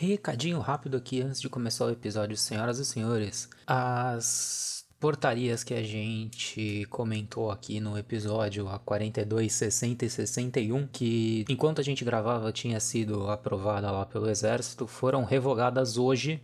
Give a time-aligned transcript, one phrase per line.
[0.00, 3.50] Recadinho rápido aqui antes de começar o episódio, senhoras e senhores.
[3.66, 11.44] As portarias que a gente comentou aqui no episódio a 42, 60 e 61, que
[11.50, 16.42] enquanto a gente gravava tinha sido aprovada lá pelo exército, foram revogadas hoje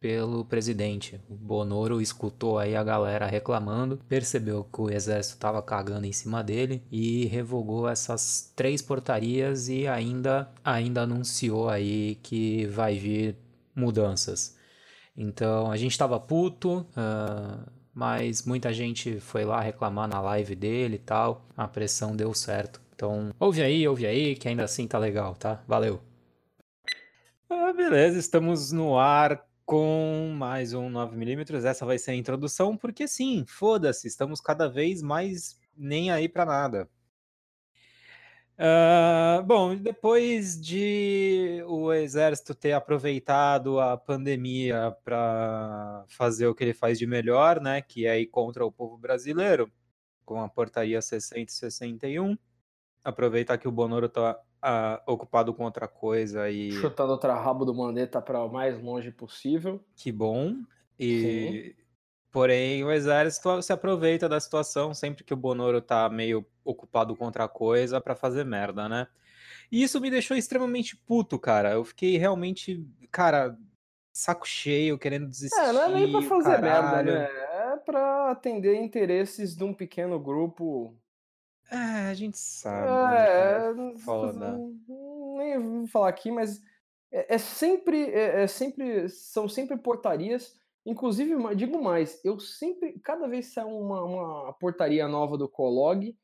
[0.00, 1.20] pelo presidente.
[1.28, 6.42] O Bonoro escutou aí a galera reclamando, percebeu que o exército estava cagando em cima
[6.42, 13.36] dele e revogou essas três portarias e ainda ainda anunciou aí que vai vir
[13.76, 14.56] mudanças.
[15.14, 20.94] Então a gente estava puto, uh, mas muita gente foi lá reclamar na live dele
[20.96, 21.46] e tal.
[21.54, 22.80] A pressão deu certo.
[22.94, 25.62] Então ouve aí, ouve aí, que ainda assim tá legal, tá?
[25.68, 26.00] Valeu.
[27.50, 31.64] Ah, beleza, estamos no ar com mais um 9mm.
[31.64, 36.44] Essa vai ser a introdução, porque sim, foda-se, estamos cada vez mais nem aí para
[36.44, 36.90] nada.
[38.58, 46.74] Uh, bom, depois de o exército ter aproveitado a pandemia para fazer o que ele
[46.74, 49.70] faz de melhor, né, que é ir contra o povo brasileiro,
[50.24, 52.36] com a portaria 661,
[53.04, 56.72] aproveitar que o Bonoro está uh, ocupado com outra coisa e.
[56.72, 59.84] Chutando outra rabo do Mandetta para o mais longe possível.
[59.96, 60.56] Que bom.
[60.98, 61.74] E.
[61.74, 61.80] Sim.
[62.30, 67.24] Porém, o exército se aproveita da situação sempre que o Bonoro tá meio ocupado com
[67.24, 69.08] outra coisa para fazer merda, né?
[69.70, 71.72] E isso me deixou extremamente puto, cara.
[71.72, 73.58] Eu fiquei realmente, cara,
[74.12, 75.58] saco cheio, querendo desistir.
[75.58, 77.06] É, não é nem pra fazer caralho.
[77.06, 77.72] merda, né?
[77.72, 80.96] É pra atender interesses de um pequeno grupo
[81.70, 83.16] é, a gente sabe.
[83.16, 84.58] É, né, foda.
[85.36, 86.60] Nem vou falar aqui, mas
[87.12, 90.58] é, é sempre, é, é, sempre, são sempre portarias.
[90.84, 96.16] Inclusive, digo mais, eu sempre, cada vez que sai uma, uma portaria nova do Colog,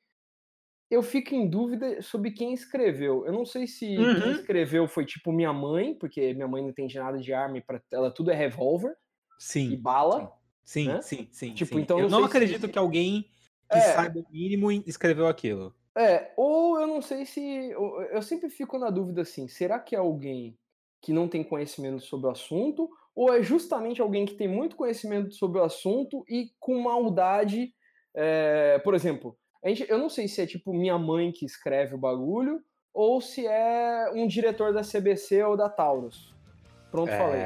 [0.91, 3.27] eu fico em dúvida sobre quem escreveu.
[3.27, 4.21] Eu não sei se uhum.
[4.21, 7.83] quem escreveu foi tipo minha mãe, porque minha mãe não entende nada de arma, para
[7.93, 8.97] ela tudo é revólver
[9.39, 10.33] sim, e bala.
[10.65, 11.03] Sim, né?
[11.03, 11.53] sim, sim.
[11.55, 11.81] Tipo, sim.
[11.81, 12.69] então eu não, não acredito se...
[12.69, 13.29] que alguém
[13.70, 15.75] que é, saiba o mínimo escreveu aquilo.
[15.97, 17.71] É, ou eu não sei se.
[18.10, 20.59] Eu sempre fico na dúvida assim: será que é alguém
[21.00, 22.88] que não tem conhecimento sobre o assunto?
[23.15, 27.72] Ou é justamente alguém que tem muito conhecimento sobre o assunto e com maldade.
[28.15, 31.94] É, por exemplo, a gente, eu não sei se é tipo minha mãe que escreve
[31.94, 32.62] o bagulho
[32.93, 36.34] ou se é um diretor da CBC ou da Taurus.
[36.91, 37.19] Pronto, é...
[37.19, 37.41] falei.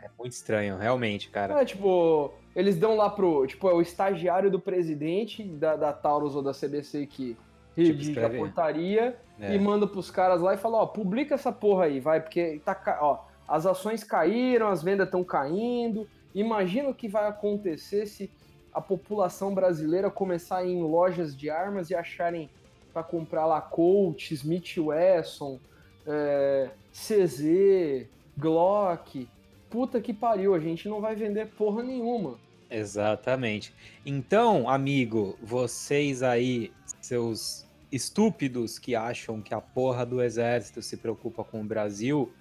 [0.00, 1.60] É muito estranho, realmente, cara.
[1.60, 3.46] É, tipo, eles dão lá pro.
[3.46, 7.36] Tipo, é o estagiário do presidente da, da Taurus ou da CBC que
[7.76, 9.54] redige tipo, a portaria é.
[9.54, 12.98] e manda pros caras lá e fala: ó, publica essa porra aí, vai, porque tá.
[13.00, 16.08] Ó, as ações caíram, as vendas estão caindo.
[16.34, 18.30] Imagina o que vai acontecer se
[18.72, 22.48] a população brasileira começar a ir em lojas de armas e acharem
[22.92, 25.58] para comprar lá Colt, Smith Wesson,
[26.06, 28.06] é, CZ,
[28.36, 29.28] Glock
[29.70, 32.38] puta que pariu, a gente não vai vender porra nenhuma.
[32.68, 33.72] Exatamente.
[34.04, 41.42] Então, amigo, vocês aí, seus estúpidos que acham que a porra do exército se preocupa
[41.42, 42.32] com o Brasil,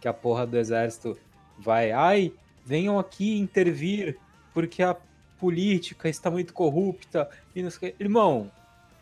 [0.00, 1.16] que a porra do exército
[1.58, 2.32] vai, ai,
[2.64, 4.18] venham aqui intervir
[4.52, 4.96] porque a
[5.38, 8.50] política está muito corrupta e não sei Irmão,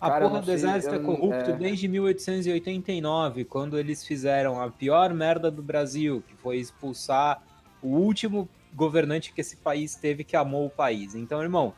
[0.01, 1.57] a Cara, porra do sei, exército é corrupto é...
[1.57, 7.43] desde 1889, quando eles fizeram a pior merda do Brasil, que foi expulsar
[7.85, 11.15] o último governante que esse país teve que amou o país.
[11.15, 11.75] Então, irmão,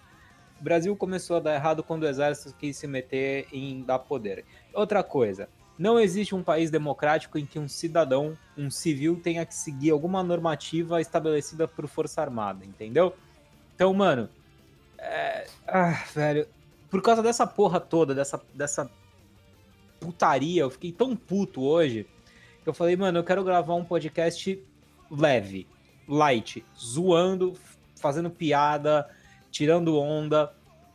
[0.58, 4.44] o Brasil começou a dar errado quando o exército quis se meter em dar poder.
[4.72, 9.54] Outra coisa, não existe um país democrático em que um cidadão, um civil, tenha que
[9.54, 13.14] seguir alguma normativa estabelecida por Força Armada, entendeu?
[13.74, 14.30] Então, mano,
[14.96, 15.46] é...
[15.66, 16.46] ah, velho,
[16.88, 18.88] por causa dessa porra toda, dessa, dessa
[20.00, 22.06] putaria, eu fiquei tão puto hoje,
[22.62, 24.62] que eu falei, mano, eu quero gravar um podcast
[25.10, 25.66] leve
[26.08, 27.54] light, zoando,
[27.96, 29.08] fazendo piada,
[29.50, 30.52] tirando onda.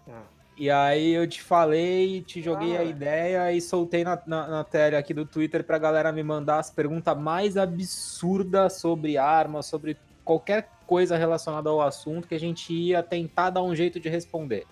[0.08, 0.24] Ah.
[0.58, 2.82] E aí eu te falei, te joguei ah.
[2.82, 6.60] a ideia e soltei na, na, na, tela aqui do Twitter pra galera me mandar
[6.60, 12.74] as perguntas mais absurdas sobre armas, sobre qualquer coisa relacionada ao assunto que a gente
[12.74, 14.66] ia tentar dar um jeito de responder.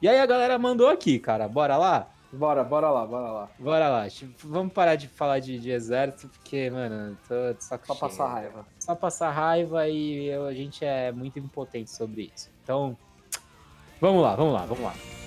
[0.00, 1.46] E aí a galera mandou aqui, cara.
[1.46, 2.08] Bora lá?
[2.32, 3.48] Bora, bora lá, bora lá.
[3.58, 4.06] Bora lá.
[4.42, 8.00] Vamos parar de falar de, de exército, porque, mano, tô de saco Só cheio.
[8.00, 8.66] passar raiva.
[8.82, 12.50] Só passar raiva e eu, a gente é muito impotente sobre isso.
[12.64, 12.96] Então,
[14.00, 15.21] vamos lá, vamos lá, vamos lá.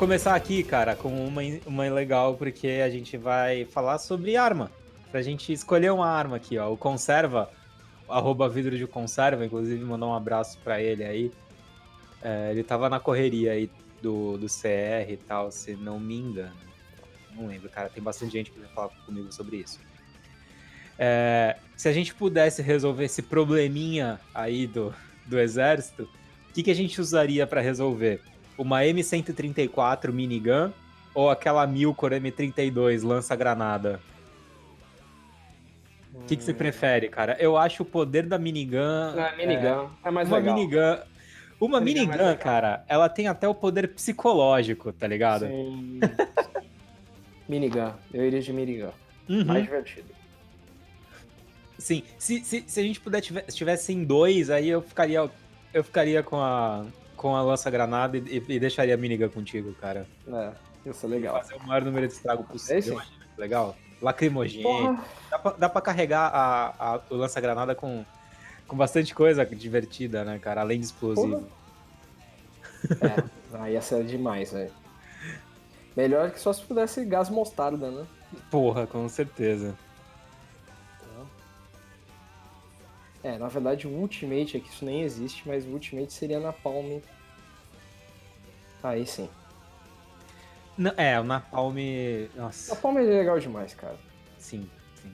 [0.00, 4.70] Começar aqui, cara, com uma, uma legal, porque a gente vai falar sobre arma.
[5.10, 6.72] Pra gente escolher uma arma aqui, ó.
[6.72, 7.50] O Conserva,
[8.08, 11.30] arroba vidro de conserva, inclusive mandar um abraço para ele aí.
[12.22, 13.70] É, ele tava na correria aí
[14.00, 16.56] do, do CR e tal, se não me engano.
[17.36, 17.90] Não lembro, cara.
[17.90, 19.78] Tem bastante gente que vai falar comigo sobre isso.
[20.98, 24.94] É, se a gente pudesse resolver esse probleminha aí do,
[25.26, 26.04] do exército,
[26.48, 28.22] o que, que a gente usaria para resolver?
[28.60, 30.70] Uma M134 minigun
[31.14, 33.98] ou aquela Milcor M32 lança-granada?
[36.14, 36.56] O que, que você hum.
[36.56, 37.38] prefere, cara?
[37.40, 39.14] Eu acho o poder da minigun.
[39.16, 39.88] Não, é minigun.
[40.04, 40.54] É, é mais uma legal.
[40.54, 40.98] Minigun,
[41.58, 45.46] uma minigun, minigun cara, ela tem até o poder psicológico, tá ligado?
[45.46, 46.00] Sim.
[47.48, 47.92] minigun.
[48.12, 48.90] Eu iria de minigun.
[49.26, 49.44] Uhum.
[49.46, 50.08] Mais divertido.
[51.78, 55.30] Sim, se, se, se a gente puder tivesse em dois, aí eu ficaria
[55.72, 56.84] eu ficaria com a
[57.20, 60.06] com a lança-granada e, e, deixaria a minigun contigo, cara.
[60.26, 60.52] É,
[60.86, 61.34] isso é legal.
[61.34, 62.98] Fazer o maior número de estrago possível.
[62.98, 63.04] É
[63.38, 63.76] legal.
[64.00, 64.98] Lacrimogênio.
[65.30, 68.06] Dá pra, dá pra carregar a, a, o lança-granada com,
[68.66, 70.62] com bastante coisa divertida, né, cara?
[70.62, 71.46] Além de explosivo.
[72.98, 73.30] Porra.
[73.52, 74.72] É, aí ia ser demais, velho.
[75.94, 78.06] Melhor que só se pudesse gás mostarda, né?
[78.50, 79.76] Porra, com certeza.
[83.22, 87.00] É, na verdade o Ultimate aqui isso nem existe, mas o Ultimate seria na Palm.
[88.82, 89.28] Aí sim.
[90.76, 91.76] Não, é, o Napalm.
[92.34, 92.74] Nossa.
[92.74, 93.98] Napalm é legal demais, cara.
[94.38, 95.12] Sim, sim.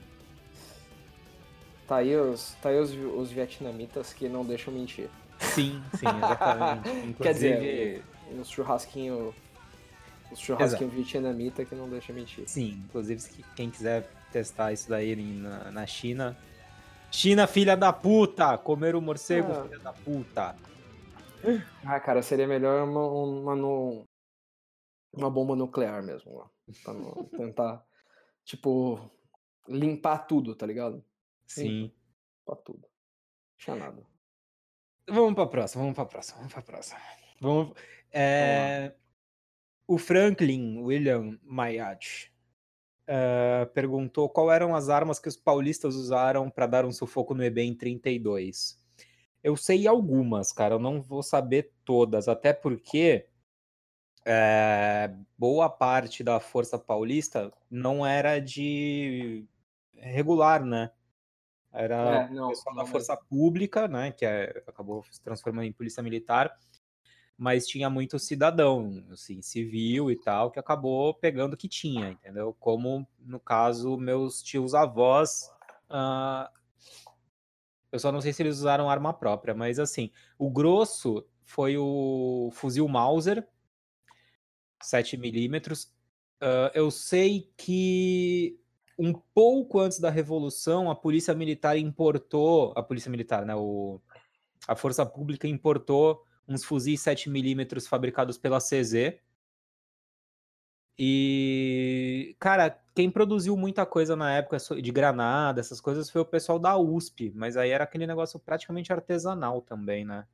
[1.85, 5.09] Tá aí os, tá aí os, os vietnamitas que não deixam mentir.
[5.39, 6.89] Sim, sim, exatamente.
[7.05, 7.17] Inclusive...
[7.21, 8.03] Quer dizer,
[8.39, 9.35] os churrasquinhos.
[10.31, 12.47] Os churrasquinhos vietnamita que não deixam mentir.
[12.47, 13.21] Sim, inclusive
[13.55, 16.37] quem quiser testar isso daí na, na China,
[17.11, 18.57] China, filha da puta!
[18.57, 19.63] Comer o morcego, ah.
[19.63, 20.55] filha da puta.
[21.85, 24.05] Ah, cara, seria melhor uma, uma,
[25.13, 26.49] uma bomba nuclear mesmo lá.
[26.83, 26.93] Pra
[27.37, 27.85] tentar,
[28.43, 28.99] tipo,
[29.67, 31.03] limpar tudo, tá ligado?
[31.45, 31.91] Sim.
[32.45, 32.81] Limpar tudo.
[32.81, 34.05] Não tinha nada.
[35.09, 36.99] Vamos pra próxima, vamos pra próxima, vamos pra próxima.
[37.39, 37.73] Vamos.
[38.11, 38.93] É...
[39.87, 42.29] O Franklin William Mayat
[43.07, 47.43] uh, perguntou qual eram as armas que os paulistas usaram para dar um sufoco no
[47.43, 48.79] EB em 32.
[49.43, 53.27] Eu sei algumas, cara, eu não vou saber todas, até porque
[54.25, 59.45] é, boa parte da força paulista não era de
[59.93, 60.91] regular, né?
[61.71, 64.11] Era é, não, pessoal da força pública, né?
[64.11, 66.57] Que é, acabou se transformando em polícia militar
[67.37, 72.55] mas tinha muito cidadão, assim, civil e tal, que acabou pegando o que tinha, entendeu?
[72.59, 75.51] Como, no caso, meus tios avós.
[75.89, 76.49] Uh,
[77.91, 82.49] eu só não sei se eles usaram arma própria, mas assim, o grosso foi o
[82.53, 83.47] fuzil Mauser,
[84.83, 85.87] 7mm.
[86.39, 88.59] Uh, eu sei que
[88.97, 94.01] um pouco antes da Revolução, a Polícia Militar importou, a Polícia Militar, né, o,
[94.67, 99.19] a Força Pública importou uns fuzis 7mm fabricados pela CZ.
[100.99, 106.57] E, cara, quem produziu muita coisa na época de granada, essas coisas, foi o pessoal
[106.57, 110.25] da USP, mas aí era aquele negócio praticamente artesanal também, né?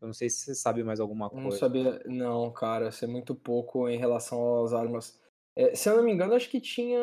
[0.00, 1.44] Eu não sei se você sabe mais alguma coisa.
[1.44, 5.20] Não sabia, não, cara, sei muito pouco em relação às armas.
[5.54, 6.98] É, se eu não me engano, acho que tinha.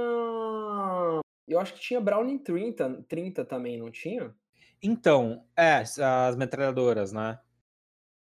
[1.47, 4.35] Eu acho que tinha Browning 30, 30 também, não tinha?
[4.81, 7.39] Então, é, as metralhadoras, né?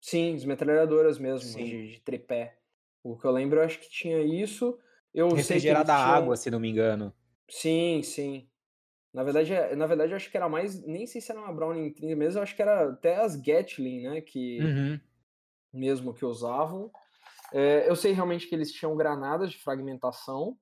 [0.05, 2.59] Sim, desmetralhadoras mesmo, de, de, tripé.
[3.01, 4.77] O que eu lembro, eu acho que tinha isso.
[5.11, 7.11] Eu Refrigerada sei água, se não me engano.
[7.49, 8.47] Sim, sim.
[9.11, 10.79] Na verdade, é, na verdade, eu acho que era mais.
[10.85, 14.03] Nem sei se era uma Browning 30 mesmo, eu acho que era até as Gatling,
[14.03, 14.21] né?
[14.21, 14.99] Que uhum.
[15.73, 16.91] mesmo que usavam.
[17.51, 20.55] É, eu sei realmente que eles tinham granadas de fragmentação.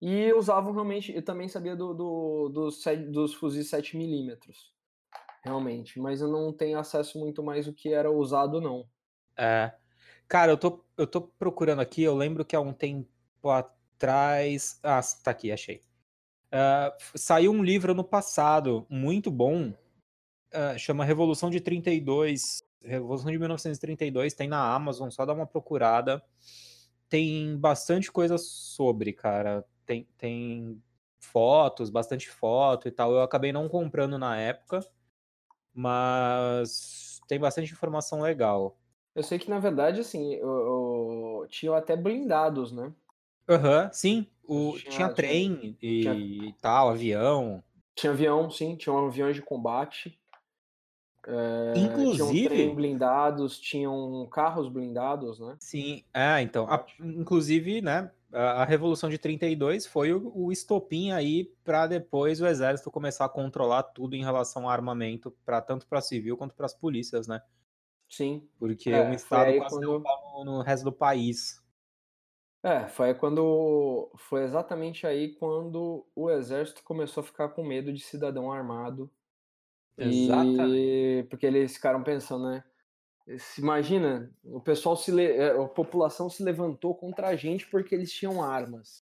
[0.00, 1.14] E usavam realmente.
[1.14, 2.70] Eu também sabia do, do, do
[3.10, 4.38] dos fuzis 7mm
[5.42, 5.98] realmente.
[5.98, 8.86] Mas eu não tenho acesso muito mais do que era usado, não.
[9.36, 9.72] É.
[10.28, 13.08] Cara, eu tô, eu tô procurando aqui, eu lembro que há um tempo
[13.50, 14.78] atrás.
[14.82, 15.82] Ah, tá aqui, achei.
[16.52, 22.62] Uh, saiu um livro no passado, muito bom, uh, chama Revolução de 32.
[22.82, 26.22] Revolução de 1932, tem na Amazon, só dá uma procurada.
[27.08, 29.64] Tem bastante coisa sobre, cara.
[29.84, 30.80] Tem, tem
[31.18, 33.12] fotos, bastante foto e tal.
[33.12, 34.80] Eu acabei não comprando na época,
[35.74, 38.76] mas tem bastante informação legal.
[39.14, 41.46] Eu sei que, na verdade, assim, eu, eu...
[41.48, 42.92] tinham até blindados, né?
[43.48, 44.26] Aham, uhum, sim.
[44.44, 44.72] O...
[44.72, 46.54] Tinha, tinha trem e tinha...
[46.60, 47.62] tal, avião.
[47.94, 50.18] Tinha avião, sim, tinha aviões de combate.
[51.26, 52.56] É, Inclusive.
[52.56, 55.56] Tinham blindados, tinham carros blindados, né?
[55.60, 56.66] Sim, é, então.
[56.70, 58.10] A, inclusive, né?
[58.32, 63.26] A, a, Revolução de 32 foi o, o estopim aí para depois o exército começar
[63.26, 67.26] a controlar tudo em relação ao armamento, para tanto para civil quanto para as polícias,
[67.26, 67.42] né?
[68.08, 68.48] Sim.
[68.58, 70.02] Porque é, um estado quase quando...
[70.36, 71.60] no, no resto do país.
[72.62, 74.10] É, foi quando.
[74.16, 79.10] Foi exatamente aí quando o exército começou a ficar com medo de cidadão armado
[80.00, 80.76] Exatamente.
[80.76, 82.64] E porque eles ficaram pensando, né?
[83.38, 85.24] Se imagina, o pessoal se le...
[85.24, 89.04] Eh, a população se levantou contra a gente porque eles tinham armas.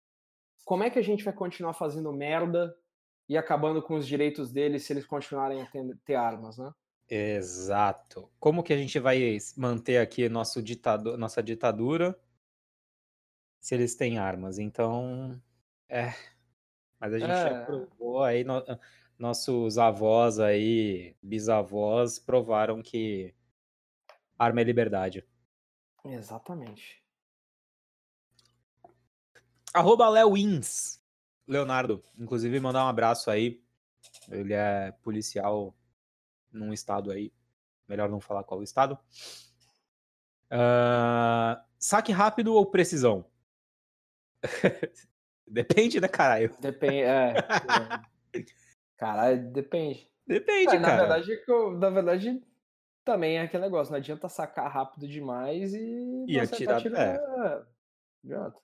[0.64, 2.76] Como é que a gente vai continuar fazendo merda
[3.28, 6.70] e acabando com os direitos deles se eles continuarem a ter, ter armas, né?
[7.08, 8.30] Exato.
[8.38, 11.16] Como que a gente vai manter aqui nosso ditado...
[11.16, 12.18] nossa ditadura
[13.58, 14.58] se eles têm armas?
[14.58, 15.40] Então,
[15.88, 16.12] é.
[16.98, 17.50] Mas a gente é...
[17.50, 18.44] já provou aí.
[18.44, 18.62] No
[19.20, 23.34] nossos avós aí, bisavós, provaram que
[24.38, 25.22] arma é liberdade.
[26.06, 27.04] Exatamente.
[29.74, 30.98] Arroba Lewins.
[31.46, 33.62] Leonardo, inclusive mandar um abraço aí.
[34.30, 35.76] Ele é policial
[36.50, 37.30] num estado aí.
[37.86, 38.98] Melhor não falar qual estado.
[40.46, 43.26] Uh, saque rápido ou precisão?
[45.46, 46.56] Depende, né, caralho?
[46.58, 47.34] Depende, é.
[49.00, 50.06] Caralho, depende.
[50.26, 51.16] Depende, é, na cara.
[51.16, 51.42] Verdade,
[51.78, 52.42] na verdade,
[53.02, 53.90] também é aquele negócio.
[53.90, 56.26] Não adianta sacar rápido demais e.
[56.28, 56.86] E atirar.
[56.86, 57.64] É.
[58.22, 58.60] Adianta.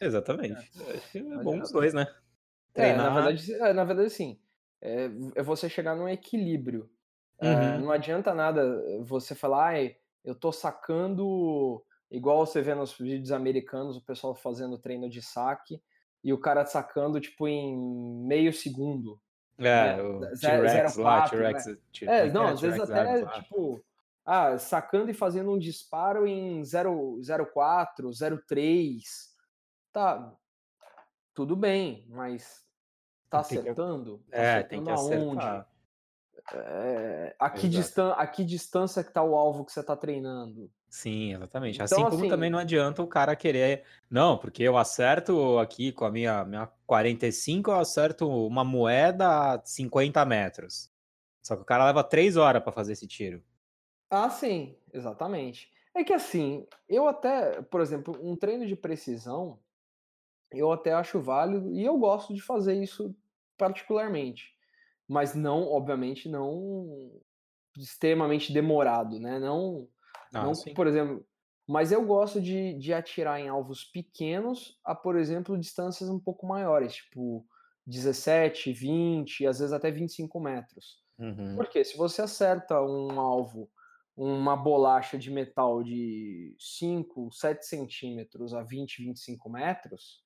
[0.00, 0.70] Exatamente.
[1.12, 2.06] É, é bom os dois, né?
[2.72, 3.06] Treinar...
[3.06, 4.40] É, na verdade, é, na verdade, sim.
[4.80, 6.88] É, é você chegar num equilíbrio.
[7.40, 7.80] É, uhum.
[7.80, 9.94] não adianta nada você falar, ah,
[10.24, 15.82] eu tô sacando igual você vê nos vídeos americanos, o pessoal fazendo treino de saque
[16.22, 17.76] e o cara sacando, tipo, em
[18.26, 19.20] meio segundo.
[19.58, 20.02] É, né?
[20.02, 21.66] o T-Rex lá, T-Rex.
[21.66, 21.76] Né?
[22.02, 23.84] É, não, às vezes até, tipo,
[24.24, 29.00] ah, sacando e fazendo um disparo em 0,4, 0,3.
[29.92, 30.32] Tá,
[31.34, 32.64] tudo bem, mas
[33.30, 34.18] tá acertando?
[34.18, 34.30] Que...
[34.30, 35.38] Tá é, acertando tem que aonde?
[35.38, 35.68] acertar.
[36.52, 38.12] É, a, que distan...
[38.12, 40.70] a que distância que tá o alvo que você tá treinando?
[40.90, 41.82] Sim, exatamente.
[41.82, 43.84] Então, assim como assim também não adianta o cara querer.
[44.10, 49.64] Não, porque eu acerto aqui com a minha, minha 45, eu acerto uma moeda a
[49.64, 50.90] 50 metros.
[51.42, 53.42] Só que o cara leva 3 horas para fazer esse tiro.
[54.10, 55.70] Ah, sim, exatamente.
[55.94, 59.58] É que assim, eu até, por exemplo, um treino de precisão,
[60.50, 63.14] eu até acho válido e eu gosto de fazer isso
[63.58, 64.54] particularmente.
[65.06, 67.20] Mas não, obviamente, não
[67.76, 69.38] extremamente demorado, né?
[69.38, 69.88] Não
[70.32, 70.74] ah, não, sim.
[70.74, 71.24] por exemplo,
[71.68, 76.46] mas eu gosto de, de atirar em alvos pequenos a, por exemplo, distâncias um pouco
[76.46, 77.46] maiores, tipo
[77.86, 81.02] 17, 20, às vezes até 25 metros.
[81.18, 81.56] Uhum.
[81.56, 83.70] Porque se você acerta um alvo,
[84.16, 90.22] uma bolacha de metal de 5, 7 centímetros a 20, 25 metros,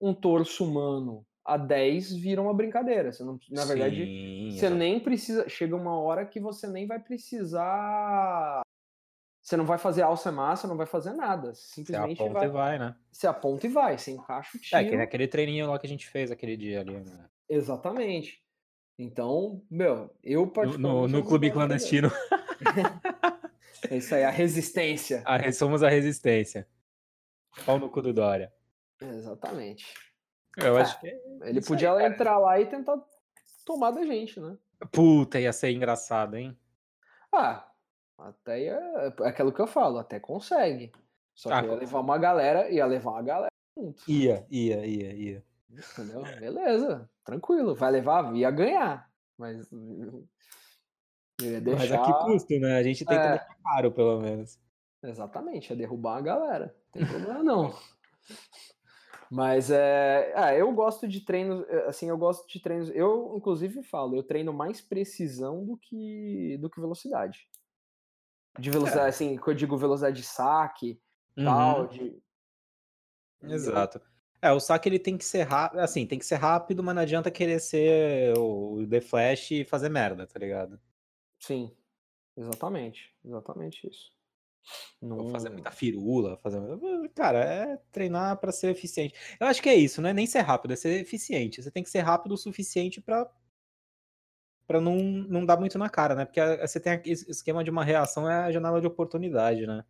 [0.00, 3.12] um torso humano a 10 vira uma brincadeira.
[3.12, 5.48] Você não, na verdade, Sim, você nem precisa.
[5.48, 8.62] Chega uma hora que você nem vai precisar
[9.46, 11.54] você não vai fazer alça massa, não vai fazer nada.
[11.54, 12.96] Simplesmente você aponta vai, e vai, né?
[13.12, 14.96] Você aponta e vai, você encaixa o tiro.
[14.96, 17.28] É, aquele treininho lá que a gente fez aquele dia ali, né?
[17.48, 18.42] Exatamente.
[18.98, 21.12] Então, meu, eu particularmente...
[21.12, 22.10] No, no clube clandestino.
[23.88, 25.22] é isso aí, a resistência.
[25.24, 26.66] A, somos a resistência.
[27.64, 28.52] Pau no cu do Dória.
[29.00, 29.94] Exatamente.
[30.56, 31.06] Eu é, acho que.
[31.42, 33.00] Ele podia aí, entrar lá e tentar
[33.64, 34.58] tomar da gente, né?
[34.90, 36.58] Puta, ia ser engraçado, hein?
[37.32, 37.64] Ah,
[38.18, 40.92] até ia, é aquilo que eu falo, até consegue.
[41.34, 44.02] Só ah, que ia levar uma galera, ia levar uma galera junto.
[44.10, 45.44] Ia, ia, ia, ia.
[45.70, 46.22] Entendeu?
[46.40, 47.74] Beleza, tranquilo.
[47.74, 49.10] Vai levar, ia ganhar.
[49.38, 49.68] Mas.
[51.42, 51.78] Ia deixar...
[51.80, 52.78] Mas a que custo, né?
[52.78, 53.28] A gente tenta é...
[53.32, 54.58] deixar caro, pelo menos.
[55.02, 56.74] Exatamente, ia derrubar a galera.
[56.86, 57.74] Não tem problema não.
[59.30, 62.90] Mas é, é, eu gosto de treinos, é, assim, eu gosto de treinos.
[62.94, 67.46] Eu, inclusive, falo, eu treino mais precisão do que do que velocidade.
[68.58, 69.08] De velocidade, é.
[69.08, 71.00] assim, que eu digo velocidade de saque,
[71.36, 71.44] uhum.
[71.44, 72.18] tal, de...
[73.42, 74.00] Exato.
[74.40, 77.02] É, o saque ele tem que ser rápido, assim, tem que ser rápido, mas não
[77.02, 80.78] adianta querer ser o The Flash e fazer merda, tá ligado?
[81.38, 81.74] Sim,
[82.36, 84.14] exatamente, exatamente isso.
[85.00, 86.60] Não fazer muita firula, fazer.
[87.14, 89.14] Cara, é treinar para ser eficiente.
[89.38, 91.62] Eu acho que é isso, não é nem ser rápido, é ser eficiente.
[91.62, 93.30] Você tem que ser rápido o suficiente para
[94.66, 96.24] para não, não dar muito na cara, né?
[96.24, 99.84] Porque você tem esse esquema de uma reação é a janela de oportunidade, né?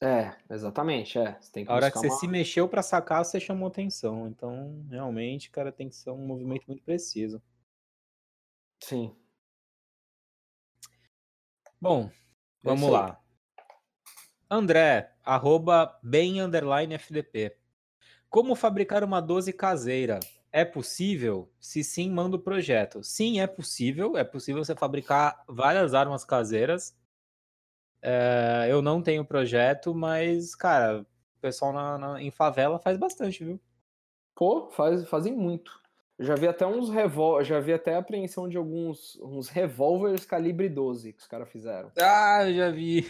[0.00, 1.38] É, exatamente, é.
[1.66, 2.18] A hora que você uma...
[2.18, 4.28] se mexeu para sacar, você chamou atenção.
[4.28, 7.42] Então, realmente, cara, tem que ser um movimento muito preciso.
[8.78, 9.16] Sim.
[11.80, 12.10] Bom,
[12.62, 13.20] vamos lá.
[14.50, 17.56] André, arroba bem underline FDP.
[18.28, 20.20] Como fabricar uma 12 caseira?
[20.52, 21.50] É possível?
[21.60, 23.02] Se sim, manda o projeto.
[23.02, 24.16] Sim, é possível.
[24.16, 26.96] É possível você fabricar várias armas caseiras.
[28.00, 33.44] É, eu não tenho projeto, mas, cara, o pessoal na, na, em favela faz bastante,
[33.44, 33.60] viu?
[34.34, 35.80] Pô, faz, fazem muito.
[36.18, 37.44] Já vi até uns revol...
[37.44, 41.90] já vi até a apreensão de alguns uns revólveres calibre 12 que os caras fizeram.
[41.98, 43.02] Ah, já vi.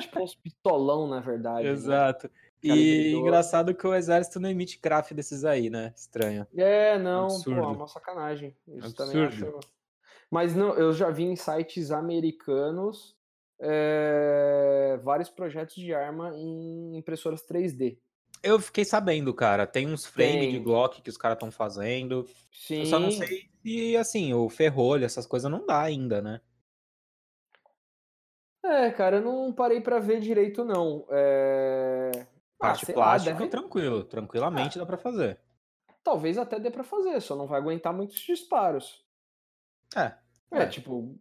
[0.00, 1.64] Tipo uns pistolão, na verdade.
[1.64, 1.70] Né?
[1.70, 2.28] Exato.
[2.28, 2.32] Né?
[2.62, 5.92] E engraçado que o exército não emite craft desses aí, né?
[5.96, 6.46] Estranho.
[6.56, 7.60] É, não, Absurdo.
[7.60, 8.56] pô, é uma sacanagem.
[8.68, 8.94] Isso Absurdo.
[8.94, 9.60] também acho.
[10.30, 13.16] Mas não, eu já vi em sites americanos
[13.60, 17.98] é, vários projetos de arma em impressoras 3D.
[18.42, 19.66] Eu fiquei sabendo, cara.
[19.66, 22.26] Tem uns frames de Glock que os caras estão fazendo.
[22.52, 22.80] Sim.
[22.80, 26.40] Eu só não sei se, assim, o ferrolho, essas coisas não dá ainda, né?
[28.64, 31.06] É, cara, eu não parei para ver direito, não.
[31.10, 32.26] É...
[32.62, 33.50] Parte ah, plástica, deve...
[33.50, 34.04] tranquilo.
[34.04, 34.82] Tranquilamente ah.
[34.82, 35.38] dá para fazer.
[36.04, 39.04] Talvez até dê para fazer, só não vai aguentar muitos disparos.
[39.96, 40.14] É.
[40.50, 40.66] É, é.
[40.66, 41.18] tipo,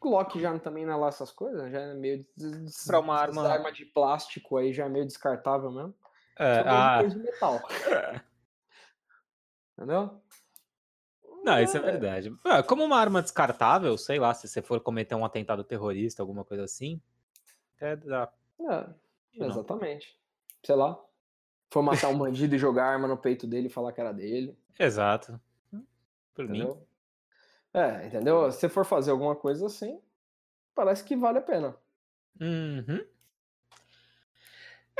[0.00, 2.26] Glock já também não é lá essas coisas, já é meio.
[2.36, 2.84] Des...
[2.86, 3.48] Pra uma arma...
[3.48, 5.94] arma de plástico aí já é meio descartável mesmo.
[6.38, 7.02] É, a...
[7.02, 7.60] de metal.
[9.76, 10.20] Entendeu?
[11.42, 12.36] Não, isso é, é verdade.
[12.44, 16.44] Ah, como uma arma descartável, sei lá, se você for cometer um atentado terrorista, alguma
[16.44, 17.00] coisa assim,
[17.76, 18.32] até dá.
[18.60, 20.18] É, exatamente.
[20.66, 21.00] Sei lá.
[21.70, 24.58] For matar um bandido e jogar arma no peito dele e falar que era dele.
[24.76, 25.40] Exato.
[26.34, 26.74] Por entendeu?
[26.74, 26.82] mim.
[27.72, 28.50] É, entendeu?
[28.50, 30.00] Se for fazer alguma coisa assim,
[30.74, 31.76] parece que vale a pena.
[32.40, 33.06] Uhum.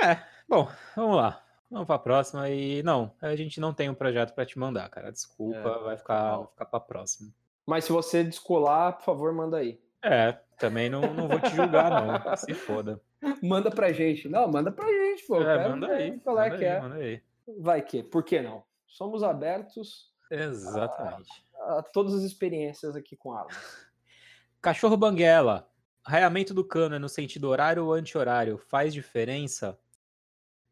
[0.00, 1.42] É, bom, vamos lá.
[1.68, 5.11] Vamos pra próxima e não, a gente não tem um projeto para te mandar, cara.
[5.11, 7.33] Desculpa, é, vai ficar, vai ficar pra próxima.
[7.66, 9.81] Mas se você descolar, por favor, manda aí.
[10.00, 12.37] É, também não, não vou te julgar, não.
[12.37, 13.00] Se foda.
[13.42, 14.29] Manda pra gente.
[14.29, 15.40] Não, manda pra gente, pô.
[15.42, 16.20] É, manda aí.
[16.38, 16.81] É que é?
[16.81, 17.22] Manda aí.
[17.59, 18.64] Vai que, por que não?
[18.87, 20.12] Somos abertos.
[20.31, 21.31] Exatamente.
[21.55, 23.57] A, a todas as experiências aqui com armas.
[24.61, 25.70] Cachorro Banguela.
[26.05, 28.59] Raiamento do cano é no sentido horário ou anti-horário?
[28.59, 29.79] Faz diferença?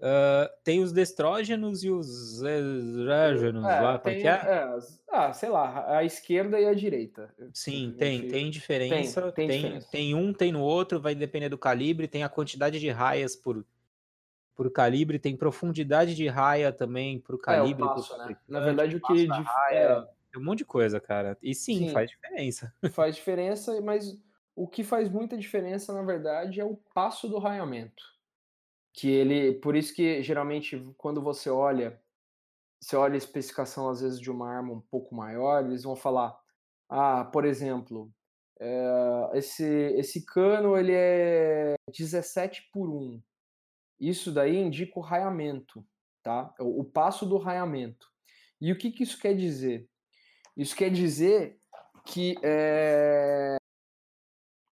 [0.00, 4.32] Uh, tem os destrógenos e os estrógenos é, lá, tem, é?
[4.32, 4.78] é?
[5.08, 7.32] Ah, sei lá, a esquerda e a direita.
[7.52, 9.22] Sim, tem, tem diferença.
[9.32, 9.88] Tem, tem, tem, diferença.
[9.90, 13.64] tem um, tem no outro, vai depender do calibre, tem a quantidade de raias por,
[14.54, 17.82] por calibre, tem profundidade de raia também por calibre.
[17.82, 18.36] É, passo, né?
[18.48, 19.26] Na verdade, o que.
[19.26, 20.38] Raia, é...
[20.38, 21.36] um monte de coisa, cara.
[21.42, 22.74] E sim, sim, faz diferença.
[22.92, 24.16] Faz diferença, mas
[24.54, 28.14] o que faz muita diferença, na verdade, é o passo do raiamento
[28.94, 32.00] que ele, por isso que geralmente quando você olha,
[32.80, 36.38] você olha a especificação às vezes de uma arma um pouco maior, eles vão falar,
[36.88, 38.10] ah, por exemplo,
[38.60, 43.20] é, esse esse cano ele é 17 por 1.
[43.98, 45.84] Isso daí indica o raiamento,
[46.22, 46.54] tá?
[46.58, 48.08] O, o passo do raiamento.
[48.60, 49.88] E o que, que isso quer dizer?
[50.56, 51.60] Isso quer dizer
[52.06, 53.56] que é,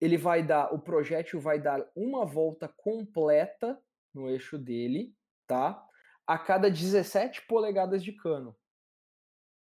[0.01, 3.81] ele vai dar, o projétil vai dar uma volta completa
[4.13, 5.15] no eixo dele,
[5.47, 5.87] tá?
[6.27, 8.57] A cada 17 polegadas de cano.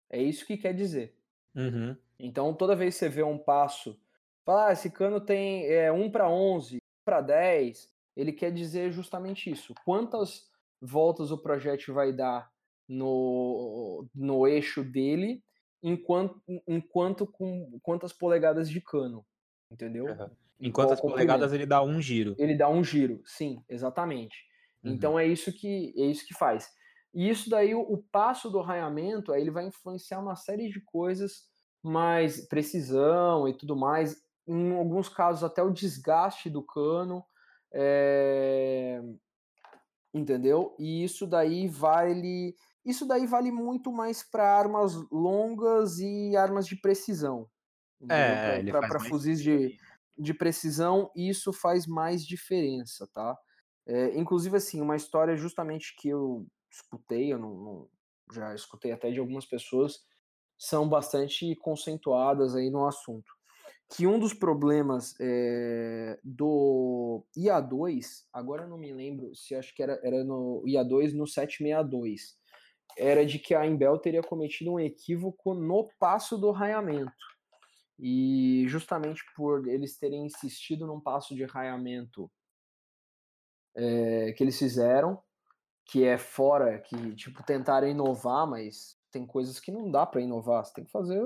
[0.10, 1.18] É isso que quer dizer.
[1.56, 1.96] Uhum.
[2.20, 4.00] Então, toda vez que você vê um passo,
[4.46, 9.50] fala, ah, esse cano tem é, 1 para 11, para 10, ele quer dizer justamente
[9.50, 9.74] isso.
[9.84, 10.50] Quantas
[10.82, 12.50] voltas o projétil vai dar
[12.88, 15.44] no, no eixo dele,
[15.82, 19.26] enquanto, enquanto com quantas polegadas de cano,
[19.72, 20.06] entendeu?
[20.06, 20.30] Uhum.
[20.60, 22.36] Em quantas polegadas ele dá um giro?
[22.38, 24.38] Ele dá um giro, sim, exatamente.
[24.84, 24.92] Uhum.
[24.92, 26.70] Então é isso que é isso que faz.
[27.14, 30.80] E isso daí, o, o passo do raiamento, aí ele vai influenciar uma série de
[30.82, 31.50] coisas,
[31.84, 34.16] mais precisão e tudo mais.
[34.48, 37.24] Em alguns casos, até o desgaste do cano.
[37.74, 39.02] É...
[40.14, 40.76] Entendeu?
[40.78, 42.56] E isso daí vale.
[42.84, 47.48] Isso daí vale muito mais para armas longas e armas de precisão.
[48.10, 49.78] É, para fuzis de,
[50.18, 53.38] de precisão, isso faz mais diferença, tá?
[53.86, 57.90] É, inclusive, assim, uma história justamente que eu escutei, eu não, não,
[58.34, 60.00] já escutei até de algumas pessoas,
[60.58, 63.32] são bastante conceituadas aí no assunto.
[63.94, 69.84] Que um dos problemas é, do IA2, agora eu não me lembro se acho que
[69.84, 72.38] era, era no IA2 no 762,
[72.98, 77.12] era de que a Imbel teria cometido um equívoco no passo do raiamento.
[78.00, 82.32] E justamente por eles terem insistido num passo de raiamento
[83.76, 85.22] é, que eles fizeram,
[85.86, 90.66] que é fora, que tipo tentaram inovar, mas tem coisas que não dá para inovar.
[90.66, 91.22] Você tem que fazer.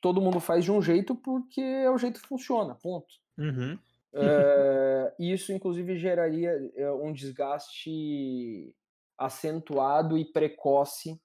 [0.00, 3.08] Todo mundo faz de um jeito porque é o jeito que funciona, ponto.
[3.38, 3.78] Uhum.
[4.12, 8.74] É, isso, inclusive, geraria é, um desgaste
[9.16, 11.20] acentuado e precoce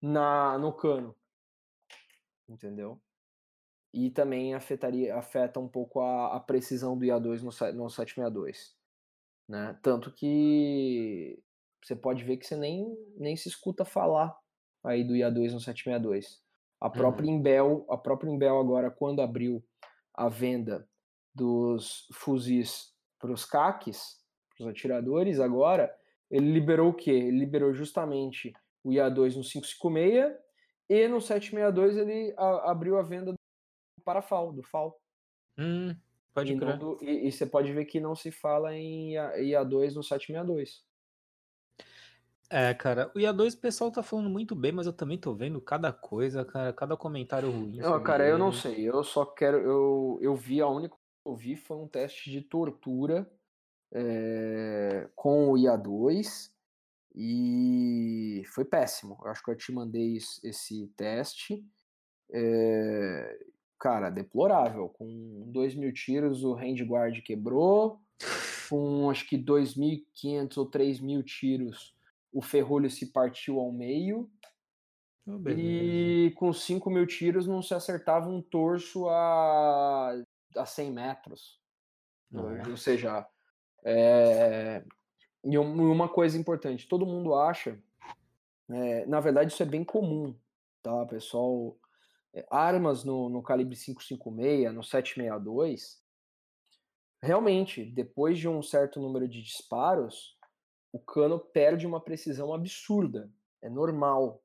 [0.00, 1.16] na, no cano.
[2.48, 3.00] Entendeu?
[3.92, 8.76] E também afetaria, afeta um pouco a, a precisão do IA2 no, no 762.
[9.48, 9.78] Né?
[9.82, 11.42] Tanto que
[11.82, 14.36] você pode ver que você nem, nem se escuta falar
[14.84, 16.41] aí do IA2 no 762.
[16.82, 17.36] A própria uhum.
[17.36, 19.64] Imbel, a própria Imbel agora, quando abriu
[20.12, 20.84] a venda
[21.32, 24.18] dos fuzis para os CACs,
[24.50, 25.94] para os atiradores, agora,
[26.28, 27.12] ele liberou o quê?
[27.12, 30.34] Ele liberou justamente o IA2 no 556
[30.90, 33.38] e no 762 ele a, abriu a venda do
[34.04, 35.00] Parafal, do FAL.
[35.56, 35.94] Hum,
[36.34, 36.56] pode e.
[36.56, 40.84] Do, e, e, você pode ver que não se fala em IA2 no 762.
[42.52, 45.58] É, cara, o IA2 o pessoal tá falando muito bem, mas eu também tô vendo
[45.58, 47.78] cada coisa, cara, cada comentário ruim.
[47.78, 51.34] Não, cara, eu não sei, eu só quero, eu, eu vi, a única que eu
[51.34, 53.26] vi foi um teste de tortura
[53.90, 56.50] é, com o IA2
[57.14, 59.18] e foi péssimo.
[59.24, 61.64] Eu acho que eu te mandei esse teste.
[62.30, 63.46] É,
[63.78, 64.90] cara, deplorável.
[64.90, 67.98] Com 2 mil tiros, o handguard quebrou.
[68.68, 71.94] Com acho que 2.500 ou 3 mil tiros,
[72.32, 74.30] o ferrolho se partiu ao meio.
[75.26, 80.12] Oh, e com 5 mil tiros não se acertava um torso a,
[80.56, 81.60] a 100 metros.
[82.32, 82.70] É.
[82.70, 83.26] Ou seja,
[83.84, 84.84] é,
[85.44, 87.78] e uma coisa importante, todo mundo acha,
[88.70, 90.34] é, na verdade isso é bem comum,
[90.82, 91.76] tá, pessoal?
[92.32, 96.02] É, armas no, no calibre 556, no 762,
[97.20, 100.36] realmente, depois de um certo número de disparos,
[100.92, 103.30] o cano perde uma precisão absurda.
[103.62, 104.42] É normal.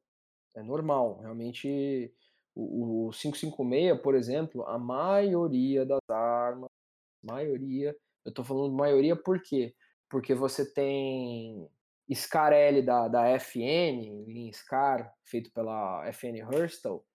[0.56, 1.20] É normal.
[1.20, 2.14] Realmente,
[2.56, 6.70] o, o 556, por exemplo, a maioria das armas,
[7.22, 9.76] maioria, eu tô falando maioria por quê?
[10.10, 11.70] Porque você tem
[12.14, 17.06] Scarelli da, da FN, em Scar, feito pela FN Hurstel,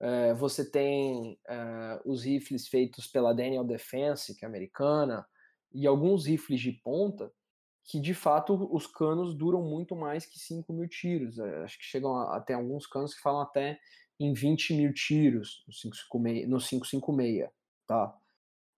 [0.00, 5.26] é, você tem é, os rifles feitos pela Daniel Defense, que é americana,
[5.72, 7.30] e alguns rifles de ponta,
[7.90, 11.38] que de fato os canos duram muito mais que 5 mil tiros.
[11.38, 13.78] É, acho que chegam até alguns canos que falam até
[14.18, 17.50] em 20 mil tiros no 556, no 556
[17.86, 18.16] tá?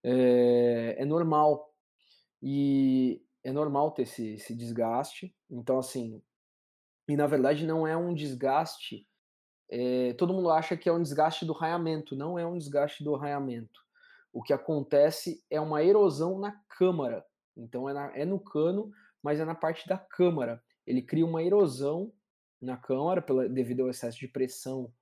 [0.02, 1.74] É, é, normal.
[2.42, 5.34] E é normal ter esse, esse desgaste.
[5.50, 6.22] Então, assim,
[7.08, 9.06] e na verdade não é um desgaste
[9.74, 12.14] é, todo mundo acha que é um desgaste do raiamento.
[12.14, 13.80] Não é um desgaste do raiamento.
[14.30, 17.24] O que acontece é uma erosão na câmara.
[17.56, 20.62] Então é, na, é no cano, mas é na parte da câmara.
[20.86, 22.12] Ele cria uma erosão
[22.60, 24.92] na câmara pela, devido ao excesso de pressão,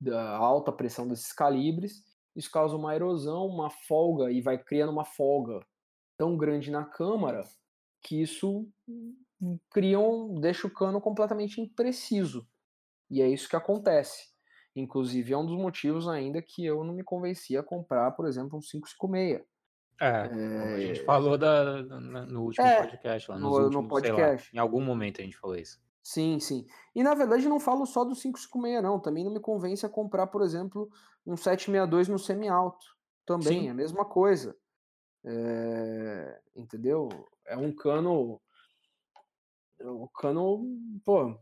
[0.00, 2.04] da alta pressão desses calibres.
[2.34, 5.60] Isso causa uma erosão, uma folga e vai criando uma folga
[6.16, 7.44] tão grande na câmara
[8.02, 8.68] que isso
[9.70, 12.46] cria um, deixa o cano completamente impreciso.
[13.10, 14.30] E é isso que acontece.
[14.74, 18.56] Inclusive, é um dos motivos ainda que eu não me convenci a comprar, por exemplo,
[18.56, 19.42] um 556.
[20.00, 20.74] É, é...
[20.74, 24.50] a gente falou da, no último é, podcast, lá, no, últimos, podcast.
[24.54, 25.78] Lá, em algum momento a gente falou isso.
[26.02, 26.66] Sim, sim.
[26.94, 28.98] E na verdade não falo só do 556, não.
[28.98, 30.90] Também não me convence a comprar, por exemplo,
[31.26, 32.84] um 762 no semi-alto.
[33.26, 33.68] Também, sim.
[33.68, 34.56] é a mesma coisa.
[35.24, 36.40] É...
[36.56, 37.08] Entendeu?
[37.46, 38.40] É um cano.
[39.82, 40.62] O cano,
[41.04, 41.38] pô,